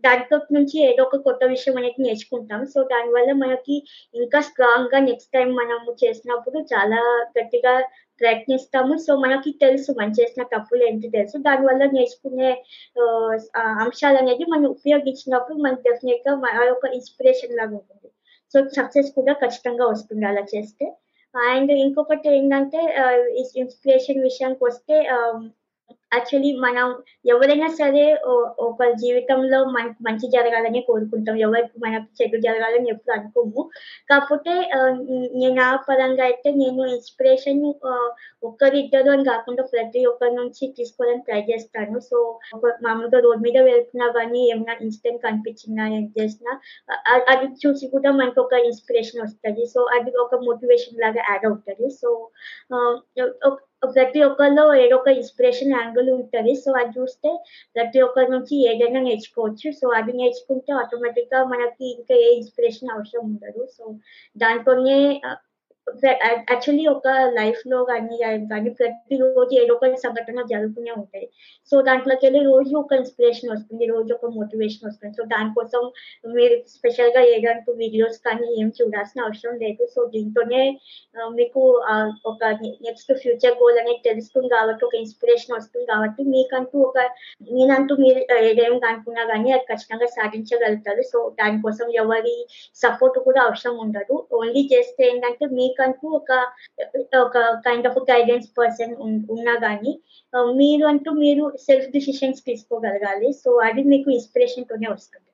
[0.04, 2.62] దాంట్లో నుంచి ఏదో ఒక కొత్త విషయం అనేది నేర్చుకుంటాం.
[2.66, 3.76] సో, దానివల్ల మనకి
[4.14, 7.00] ఇంకా స్ట్రాంగ్‌గా నెక్స్ట్ టైమ్ మనము చేసినప్పుడు చాలా
[7.38, 7.74] గట్టిగా
[8.20, 8.94] ప్రయత్నిస్తాము.
[8.98, 11.36] సో, మనకి తెలుసు మనం చేసిన తప్పులు ఏంటి తెలుసు.
[11.46, 12.50] దానివల్ల నేర్చుకునే
[13.84, 18.08] అంశాలు అనేది మనం ఉపయోగించినప్పుడు మనకు డెఫినెట్గా అదొక ఇన్‌స్పిరేషన్ లాగా ఉంటుంది.
[18.54, 20.86] సో, సక్సెస్ కూడా ఖచ్చితంగా వస్తుంది అలా చేస్తే.
[21.34, 22.80] అండ్ ఇంకొకటి ఏంటంటే
[23.56, 24.96] ఇన్‌స్పిరేషన్ విషయానికి వస్తే
[26.14, 26.86] యాక్చువల్లీ మనం
[27.26, 28.04] ఎవరైనా సరే
[28.66, 31.36] ఒక జీవితంలో మనకు మంచి జరగాలని కోరుకుంటాం.
[31.46, 33.62] ఎవరికి మనకు చెడు జరగాలని ఎప్పుడు అనుకోము.
[34.10, 34.54] కాకపోతే
[35.34, 37.62] నేను ఆ పరంగా అయితే నేను ఇన్‌స్పిరేషన్
[38.42, 41.98] ఒక్కరిద్దరు అని కాకుండా ప్రతి ఒక్కరి నుంచి తీసుకోవడానికి ట్రై చేస్తాను.
[42.08, 42.18] సో,
[42.56, 46.52] ఒక మామూలుగా రోడ్ మీద వెళ్తున్నా కానీ ఏమైనా ఇన్సిడెంట్ కనిపించినా, ఏం చేసినా
[47.32, 52.10] అది చూసి కూడా మనకు ఒక ఇన్‌స్పిరేషన్ వస్తుంది సో, అది ఒక మోటివేషన్ లాగా యాడ్ అవుతుంది సో,
[53.92, 56.54] ప్రతి ఒక్కరిలో ఏదో ఒక ఇన్‌స్పిరేషన్ యాంగిల్ ఉంటది.
[56.56, 57.30] సో, అది చూస్తే
[57.76, 59.68] ప్రతి ఒక్కరి నుంచి ఏదైనా నేర్చుకోవచ్చు.
[59.72, 63.64] సో, అది నేర్చుకుంటే ఆటోమేటిక్‌గా మనకి ఇంకా ఏ ఇన్‌స్పిరేషన్ అవసరం ఉండదు.
[63.76, 63.84] సో,
[64.36, 64.98] దానికోనే
[65.86, 68.16] యాక్చువల్లీ ఒక లైఫ్‌లో కానీ
[68.48, 71.26] ప్రతి ప్రతిరోజు ఏదో ఒక సంఘటన జరుగుతూనే ఉంటాయి.
[71.72, 73.84] సో, దాంట్లోకెళ్ళి రోజు ఒక ఇన్‌స్పిరేషన్ వస్తుంది.
[73.86, 75.12] రోజు ఒక మోటివేషన్ వస్తుంది.
[75.18, 75.82] సో, దానికోసం
[76.34, 79.82] మీరు స్పెషల్గా ఏదంటూ వీడియోస్ కానీ ఏం చూడాల్సిన అవసరం లేదు.
[79.94, 80.62] సో, దీంతోనే
[81.34, 81.62] మీకు
[82.24, 82.42] ఒక
[82.86, 86.98] నెక్స్ట్ ఫ్యూచర్ గోల్ అనేది తెలుస్తుంది కాబట్టి, ఒక ఇన్‌స్పిరేషన్ వస్తుంది కాబట్టి, మీకంటూ ఒక
[87.50, 91.04] నేనంటూ మీరు ఏదేమి అనుకున్నా కానీ అది ఖచ్చితంగా సాధించగలుగుతారు.
[91.12, 92.36] సో, దానికోసం ఎవరి
[92.82, 94.16] సపోర్ట్ కూడా అవసరం ఉండదు.
[94.34, 96.32] ఓన్లీ చేస్తే ఏంటంటే మీ మీకంటూ ఒక
[97.18, 98.94] ఒక కైండ్ ఆఫ్ గైడెన్స్ పర్సన్
[99.30, 99.92] ఉన్నా కానీ
[100.56, 103.32] మీరు అంటూ మీరు సెల్ఫ్ డిసిషన్స్ తీసుకోగలగాలి.
[103.32, 105.30] సో, అది మీకు ఇన్‌స్పిరేషన్‌తోనే వస్తుంది.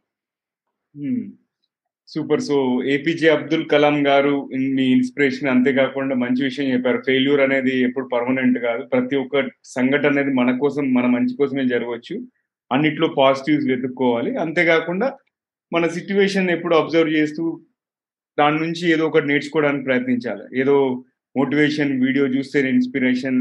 [2.09, 2.41] Super.
[2.41, 4.35] So, APJ Abdul Kalam గారు
[4.77, 7.03] మీ ఇన్‌స్పిరేషన్ అంతే కాకుండా మంచి విషయం చెప్పారు.
[7.07, 8.83] ఫెయిల్యూర్ అనేది ఎప్పుడు పర్మనెంట్ కాదు.
[8.85, 12.17] ప్రతి ఒక్క సంఘటన అనేది మన కోసం, మన మంచి కోసమే జరగవచ్చు.
[12.71, 14.37] అన్నిట్లో పాజిటివ్స్ వెతుక్కోవాలి.
[14.37, 15.09] అంతే కాకుండా
[15.73, 17.45] మన సిచ్యువేషన్ ఎప్పుడు అబ్జర్వ్ చేస్తూ
[18.41, 20.45] దాని నుంచి ఏదో ఒకటి నేర్చుకోవడానికి ప్రయత్నించాలి.
[20.63, 20.77] ఏదో
[21.37, 23.41] మోటివేషన్ వీడియో చూస్తే ఇన్‌స్పిరేషన్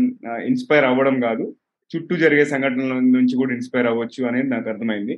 [0.49, 1.45] ఇన్‌స్పైర్ అవ్వడం కాదు.
[1.91, 5.15] చుట్టూ జరిగే సంఘటనల నుంచి కూడా ఇన్‌స్పైర్ అవ్వచ్చు అనేది నాకు అర్థమైంది.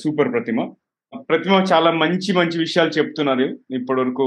[0.00, 0.58] సూపర్ ప్రతిమ.
[1.30, 3.46] ప్రతిమ చాలా మంచి మంచి విషయాలు చెప్తున్నారు.
[3.78, 4.26] ఇప్పటి వరకు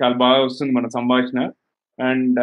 [0.00, 1.40] చాలా బాగా వస్తుంది మన సంభాషణ.
[1.98, 2.40] అండ్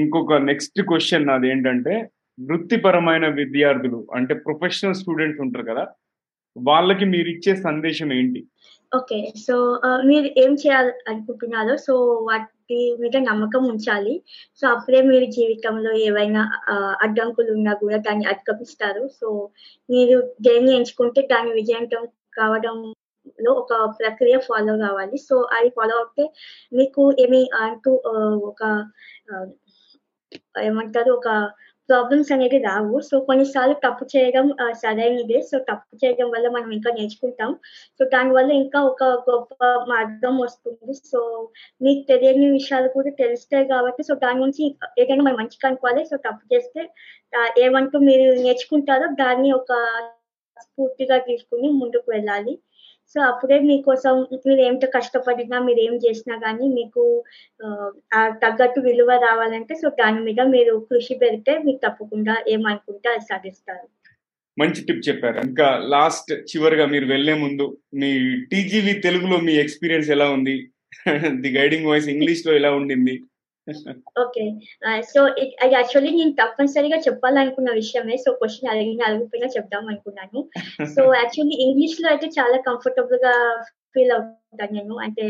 [0.00, 1.94] ఇంకొక నెక్స్ట్ క్వశ్చన్ నాది ఏంటంటే
[2.38, 5.84] వృత్తిపరమైన విద్యార్థులు అంటే ప్రొఫెషనల్ స్టూడెంట్స్ ఉంటారు కదా!
[6.56, 8.40] వాళ్ళకి మీరిచ్చే సందేశం ఏంటి?
[8.94, 9.32] ఓకే.
[9.46, 11.94] సో, మీరు ఏం చేయాలి అనుకుంటున్నారో సో,
[12.28, 14.22] వాటి మీద నమ్మకం ఉంచాలి.
[14.56, 16.42] సో, అప్పుడే మీరు జీవితంలో ఏవైనా
[17.02, 19.08] అడ్డంకులు ఉన్నా కూడా దాన్ని అధిగమిస్తారు.
[19.20, 19.50] సో,
[19.90, 22.06] మీరు దేన్ని ఎంచుకుంటే దాని విజయవంతం
[22.38, 25.16] కావడంలో ఒక ప్రక్రియ ఫాలో కావాలి.
[25.18, 26.32] సో, అది ఫాలో అవుతే
[26.72, 28.02] మీకు ఏమి అంటూ
[28.50, 28.62] ఒక
[30.62, 31.28] ఏమంటారు ఒక
[31.90, 33.00] ప్రాబ్లమ్స్ అనేది రావు.
[33.00, 35.40] సో, కొన్నిసార్లు తప్పు చేయడం సరైనదే.
[35.42, 37.58] సో, తప్పు చేయడం వల్ల మనం ఇంకా నేర్చుకుంటాం.
[37.98, 40.92] సో, దానివల్ల ఇంకా ఒక గొప్ప మార్గం వస్తుంది.
[40.94, 41.48] సో,
[41.82, 46.04] మీకు తెలియని విషయాలు కూడా తెలుస్తాయి కాబట్టి సో, దాని నుంచి ఏదైనా మనం మంచిగా అనుకోవాలి.
[46.04, 46.88] సో, తప్పు చేస్తే
[47.58, 49.72] ఏమంటూ మీరు నేర్చుకుంటారో దాన్ని ఒక
[50.62, 52.58] స్ఫూర్తిగా తీసుకొని ముందుకు వెళ్ళాలి.
[53.14, 54.14] సో, అప్పుడే మీకోసం
[54.46, 57.02] మీరు ఏమిటో కష్టపడినా, ఏం చేసినా కానీ మీకు
[58.42, 63.86] తగ్గట్టు విలువ రావాలంటే సో, దాని మీద మీరు కృషి పెడితే మీకు తప్పకుండా ఏమనుకుంటే అది సాధిస్తారు.
[64.56, 65.38] మంచి టిప్ చెప్పారు.
[65.48, 68.10] ఇంకా లాస్ట్ చివరిగా మీరు వెళ్ళే ముందు మీ
[68.52, 70.56] టీజీవీ తెలుగులో మీ ఎక్స్‌పీరియన్స్ ఎలా ఉంది?
[71.42, 73.14] ది గైడింగ్ వాయిస్ ఇంగ్లీష్లో ఎలా ఉండింది?
[74.18, 74.44] ఓకే.
[75.02, 75.20] సో,
[75.60, 78.16] అది యాక్చువల్లీ నేను తప్పనిసరిగా చెప్పాలనుకున్న విషయమే.
[78.16, 80.40] సో, క్వెషన్ అడిగినా అడగకపోయినా చెప్దాం అనుకున్నాను.
[80.94, 83.34] సో, యాక్చువల్లీ ఇంగ్లీష్‌లో అయితే చాలా కంఫర్టబుల్‌గా
[83.96, 84.34] ఫీల్ అవుతాను
[84.72, 84.94] నేను.
[85.04, 85.26] అంటే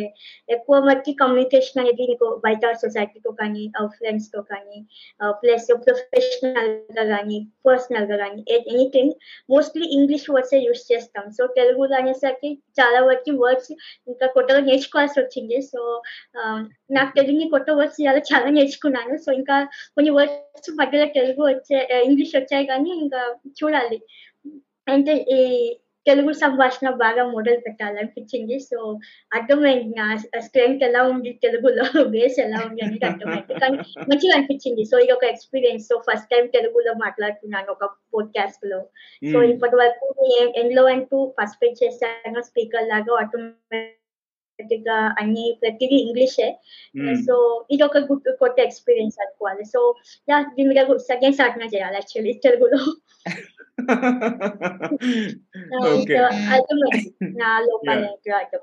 [0.48, 4.78] ఎక్కువ మట్టి కమ్యూనికేషన్ అనేది నీకు బయట సొసైటీతో కానీ, ఫ్రెండ్స్ ఫ్రెండ్స్‌తో కానీ
[5.38, 9.14] ప్లస్ ప్లస్ ప్రొఫెషనల్‌గా గాని, పర్సనల్గా కానీ ఎనీథింగ్
[9.48, 11.24] మోస్ట్‌లీ ఇంగ్లీష్ వర్డ్సే యూజ్ చేస్తాం.
[11.36, 12.50] సో, తెలుగులో అనేసరికి
[12.80, 13.72] చాలా వరకు వర్డ్స్
[14.08, 15.80] ఇంకా కొత్తగా నేర్చుకోవాల్సి వచ్చింది సో,
[16.90, 19.14] నాకు తెలియని కొత్త వర్డ్స్ చాలా చాలా నేర్చుకున్నాను.
[19.24, 19.56] సో, ఇంకా
[19.96, 23.22] కొన్ని వర్డ్స్ మధ్యలో తెలుగు వచ్చే ఇంగ్లీష్ వచ్చాయి కానీ ఇంకా
[23.60, 23.98] చూడాలి.
[24.86, 25.40] అంటే ఈ
[26.06, 28.56] తెలుగు సంభాషణ బాగా మొదలు పెట్టాలనిపించింది.
[28.66, 28.78] సో,
[29.32, 30.06] అర్థమైంది నా
[30.46, 31.84] స్ట్రెంగ్త్ ఎలా ఉంది తెలుగులో
[32.14, 33.54] బేస్ ఎలా ఉంది అనేది అర్థమైంది.
[33.62, 33.78] కానీ
[34.10, 34.84] మంచిగా అనిపించింది.
[34.86, 35.86] సో, ఇదొక ఎక్స్‌పీరియన్స్.
[35.90, 38.80] సో, ఫస్ట్ టైమ్ తెలుగులో మాట్లాడుతున్నాను ఒక పోడ్‌కాస్ట్‌లో.
[39.22, 39.50] సో, హ్మ్.
[39.54, 40.08] ఇప్పటి వరకు
[40.60, 44.16] ఎందులో అంటూ పార్టిసిపేట్ చేశాను స్పీకర్ లాగా ఆటోమేటిక్‌గా
[45.20, 46.48] అన్ని ప్రతిదీ ఇంగ్లీషే.
[47.24, 47.36] సో,
[47.74, 49.66] ఇదొక గుడ్ కొత్త ఎక్స్‌పీరియన్స్ అనుకోవాలి.
[49.74, 49.82] సో!
[50.52, 50.80] దీని మీద
[51.10, 52.80] సెకండ్ సాధన చేయాలి యాక్చువల్లీ తెలుగులో.
[57.38, 58.62] నా అర్థం.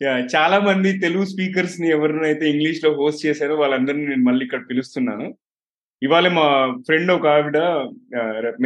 [0.00, 0.22] యాహ్!
[0.34, 5.26] చాలా మంది తెలుగు స్పీకర్స్‌ని ఎవరినైతే ఇంగ్లీష్‌లో హోస్ట్ చేశారో వాళ్ళందరిని నేను మళ్ళీ ఇక్కడ పిలుస్తున్నాను.
[6.02, 6.46] ఇవాళ మా
[6.86, 7.58] ఫ్రెండ్ ఒక ఆవిడ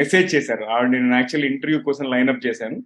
[0.01, 0.65] మెసేజ్ చేశారు.
[0.75, 2.79] ఆవిడ నేను యాక్చువల్లీ ఇంటర్వ్యూ కోసం లైనప్ చేశాను.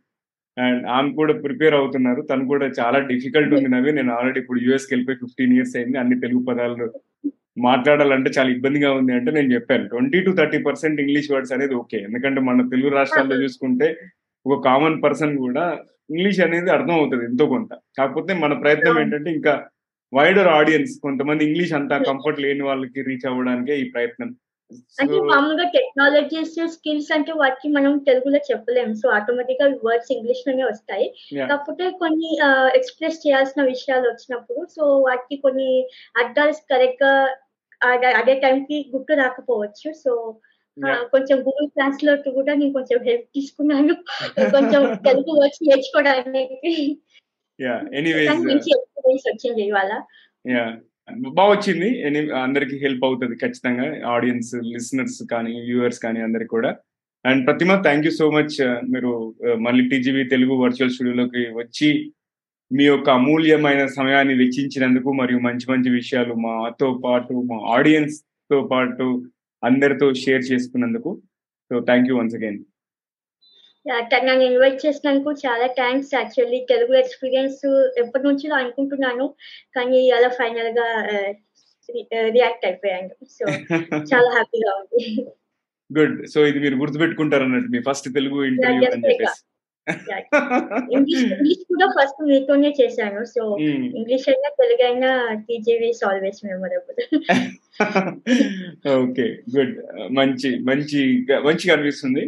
[0.56, 2.22] అండ్ ఆమె కూడా ప్రిపేర్ అవుతున్నారు.
[2.30, 3.98] తను కూడా చాలా డిఫికల్ట్ ఉంది నవీన్.
[4.00, 5.98] నేను ఆల్రెడీ ఇప్పుడు యూఎస్‌కెళ్ళిపోయి 15 ఇయర్స్ అయింది.
[6.02, 6.88] అన్ని తెలుగు పదాలు
[7.66, 9.84] మాట్లాడాలంటే చాలా ఇబ్బందిగా ఉంది అంటే నేను చెప్పాను.
[9.92, 10.60] 20-30%
[11.04, 11.98] ఇంగ్లీష్ వర్డ్స్ అనేది ఓకే.
[12.08, 13.88] ఎందుకంటే మన తెలుగు రాష్ట్రాల్లో చూసుకుంటే
[14.46, 15.64] ఒక కామన్ పర్సన్ కూడా
[16.10, 17.70] ఇంగ్లీష్ అనేది అర్థం అవుతది ఎంతో కొంత.
[17.98, 18.96] కాకపోతే మన ప్రయత్నం.
[19.02, 19.54] ఏంటంటే ఇంకా
[20.12, 24.28] వైడర్ ఆడియన్స్ కొంతమంది ఇంగ్లీష్ అంత కంఫర్ట్ లేని వాళ్ళకి రీచ్ అవ్వడానికే ఈ ప్రయత్నం.
[24.98, 28.88] అంటే మామూలుగా టెక్నాలజీస్, స్కిల్స్ అంటే వాటికి మనం తెలుగులో చెప్పలేం.
[29.00, 31.06] సో, ఆటోమేటిక్‌గా వర్డ్స్ ఇంగ్లీష్‌లోనే వస్తాయి.
[31.36, 31.48] యాహ్!
[31.50, 32.30] కాకపోతే కొన్ని
[32.78, 35.70] ఎక్స్‌ప్రెస్ చేయాల్సిన విషయాలు వచ్చినప్పుడు సో, వాటికి కొన్ని
[36.16, 37.12] అర్థాలు కరెక్ట్‌గా
[37.80, 39.88] అదే అదే టైంకి గుర్తు రాకపోవచ్చు.
[40.02, 40.12] సో!
[41.12, 43.94] కొంచెం గూగుల్ ట్రాన్స్‌లేట్ కూడా నేను కొంచెం హెల్ప్ తీసుకున్నాను.
[44.54, 46.72] కొంచెం తెలుగు వర్డ్స్ నేర్చుకోవడానికి.
[47.58, 49.92] ఎక్స్‌పీరియన్స్ వచ్చింది ఇవాళ.
[51.50, 51.88] వచ్చింది.
[52.06, 53.86] ఎనీ అందరికి హెల్ప్ అవుతది ఖచ్చితంగా.
[54.14, 56.70] ఆడియన్స్, లిసనర్స్ కానీ, వ్యూవర్స్ కానీ అందరికి కూడా.
[57.24, 58.56] And Pratima thank you so much.
[58.92, 59.10] మీరు
[59.46, 61.88] ఆహ్, మళ్ళీ టీజీవీ తెలుగు వర్చువల్ స్టూడియోలోకి వచ్చి
[62.70, 69.06] మీ యొక్క అమూల్యమైన సమయాన్ని వెచ్చించినందుకు మరియు మంచి మంచి విషయాలు మాతో పాటు మా ఆడియన్స్తో పాటు
[69.66, 71.22] అందరితో షేర్ చేసుకున్నందుకు.
[71.70, 72.60] So thank you once again
[74.24, 77.60] నన్ను ఇన్వైట్ చేసినందుకు చాలా థ్యాంక్స్ యాక్చువల్లీ తెలుగు ఎక్స్పీరియన్స్
[77.98, 79.26] ఎప్పటి నుంచో అనుకుంటున్నాను.
[79.76, 80.86] కానీ అలా ఫైనల్గా
[82.28, 83.10] రియాక్ట్ అయిపోయాను.
[83.26, 83.44] సో
[84.12, 85.02] చాలా హ్యాపీగా ఉంది.
[85.90, 89.55] గుడ్ సో ఇది మీరు గుర్తుపెట్టుకుంటారు అన్నట్టు మీ ఫస్ట్ తెలుగు ఇంటర్వ్యూ అని చెప్పేసి.
[90.94, 93.20] ఇంగ్లీష్ కూడా ఫస్ట్ మీతోనే చేశాను.
[93.34, 93.42] సో
[93.98, 95.10] ఇంగ్లీష్ అయినా తెలుగు అయినా
[95.48, 97.00] TGV always memorable
[99.02, 99.26] okay
[99.56, 99.74] good
[100.18, 101.00] మంచి మంచి
[101.46, 102.24] మంచిగా అనిపిస్తుంది.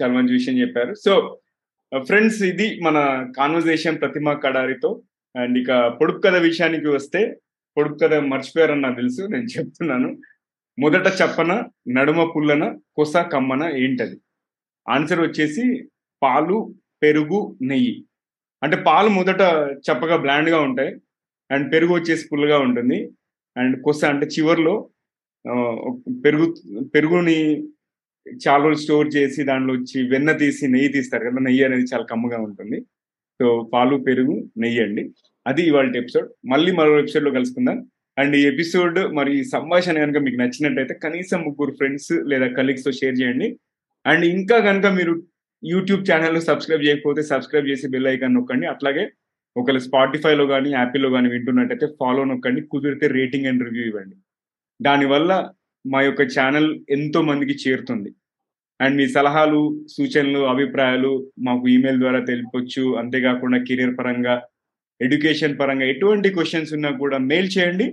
[0.00, 0.94] చాలా మంచి విషయం చెప్పారు.
[1.04, 1.14] సో
[2.08, 2.98] ఫ్రెండ్స్ ఇది మన
[3.38, 4.90] కాన్వర్జేషన్ ప్రతిమా కడారితో.
[5.34, 5.70] అండ్ ఇక
[6.00, 7.20] పొడుపు కథ విషయానికి వస్తే
[7.76, 10.10] పొడుపు కథ మర్చిపోయారని నాకు తెలుసు నేను చెప్తున్నాను.
[10.78, 11.52] మొదట చెప్పన
[11.96, 12.64] నడుమ పుల్లన
[12.96, 14.16] కొస కమ్మన ఏంటది?
[14.86, 15.64] ఆన్సర్ వచ్చేసి
[16.22, 16.58] పాలు
[17.04, 17.94] పెరుగు నెయ్యి.
[18.62, 19.40] అంటే పాలు మొదట
[19.86, 20.92] చప్పగా బ్లాండ్గా ఉంటాయి.
[21.50, 22.98] అండ్ పెరుగు వచ్చేసి పుల్లగా ఉంటుంది.
[23.56, 24.74] అండ్ కొస అంటే చివర్లో
[26.24, 26.46] పెరుగు
[26.94, 27.38] పెరుగుని
[28.48, 32.38] చాలా రోజులు స్టోర్ చేసి దాంట్లో వచ్చి వెన్న తీసి నెయ్యి తీస్తారు కదా నెయ్యి అనేది చాలా కమ్మగా
[32.38, 32.78] ఉంటుంది.
[33.40, 35.02] సో పాలు పెరుగు నెయ్యి అండి.
[35.46, 37.78] అది ఇవాళ ఎపిసోడ్ మళ్ళీ మరో ఎపిసోడ్లో కలుసుకుందాం.
[38.18, 43.48] అండ్ ఈ ఎపిసోడ్ మరి సంభాషణ కనుక మీకు నచ్చినట్టయితే కనీసం ముగ్గురు ఫ్రెండ్స్ లేదా కలీగ్స్తో షేర్ చేయండి.
[44.06, 45.14] అండ్ ఇంకా కనుక మీరు
[45.72, 48.66] యూట్యూబ్ ఛానల్ సబ్స్క్రైబ్ చేయకపోతే సబ్స్క్రైబ్ చేసి బెల్ ఐకాన్ నొక్కండి.
[48.66, 49.04] అట్లాగే
[49.56, 52.60] ఒకవేళ స్పాటిఫైలో కానీ యాపిల్లో కానీ వింటున్నట్టయితే ఫాలో నొక్కండి.
[52.72, 54.16] కుదిరితే రేటింగ్ అండ్ రివ్యూ ఇవ్వండి.
[54.82, 55.32] దానివల్ల
[55.86, 58.10] మా యొక్క ఛానల్ ఎంతో మందికి చేరుతుంది.
[58.80, 59.60] అండ్ మీ సలహాలు
[59.96, 62.84] సూచనలు అభిప్రాయాలు మాకు ఈమెయిల్ ద్వారా తెలిపొచ్చు.
[63.00, 64.34] అంతేకాకుండా కెరీర్ పరంగా
[65.00, 67.86] ఎడ్యుకేషన్ పరంగా ఎటువంటి క్వశ్చన్స్ ఉన్నా కూడా మెయిల్ చేయండి.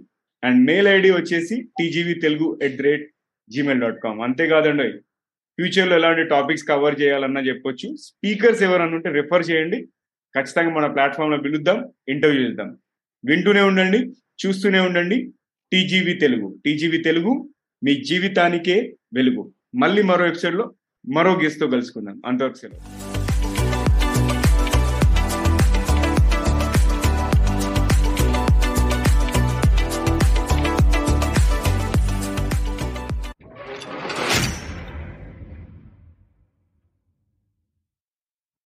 [0.44, 3.06] అండ్ మెయిల్ ఐడి వచ్చేసి TGV Telugu at the rate
[3.50, 4.90] Gmail dot com అంతేకాదండి.
[5.60, 7.96] ఫ్యూచర్లో ఎలాంటి టాపిక్స్ కవర్ చేయాలన్నా చెప్పొచ్చు.
[7.96, 9.86] స్పీకర్స్ ఎవరన్నా ఉంటే రిఫర్ చేయండి.
[10.36, 12.78] ఖచ్చితంగా మన ప్లాట్ఫామ్లో పిలుద్దాం ఇంటర్వ్యూ చేద్దాం.
[13.26, 14.12] వింటూనే ఉండండి
[14.46, 15.32] చూస్తూనే ఉండండి.
[15.72, 17.50] టీజీవీ తెలుగు టీజీవీ తెలుగు
[17.84, 19.54] మీ జీవితానికే వెలుగు.
[19.76, 20.74] మళ్ళీ మరో ఎపిసోడ్లో
[21.14, 22.22] మరో గెస్ట్తో కలుసుకుందాం.
[22.26, 23.11] అంతవరకు సెలవు.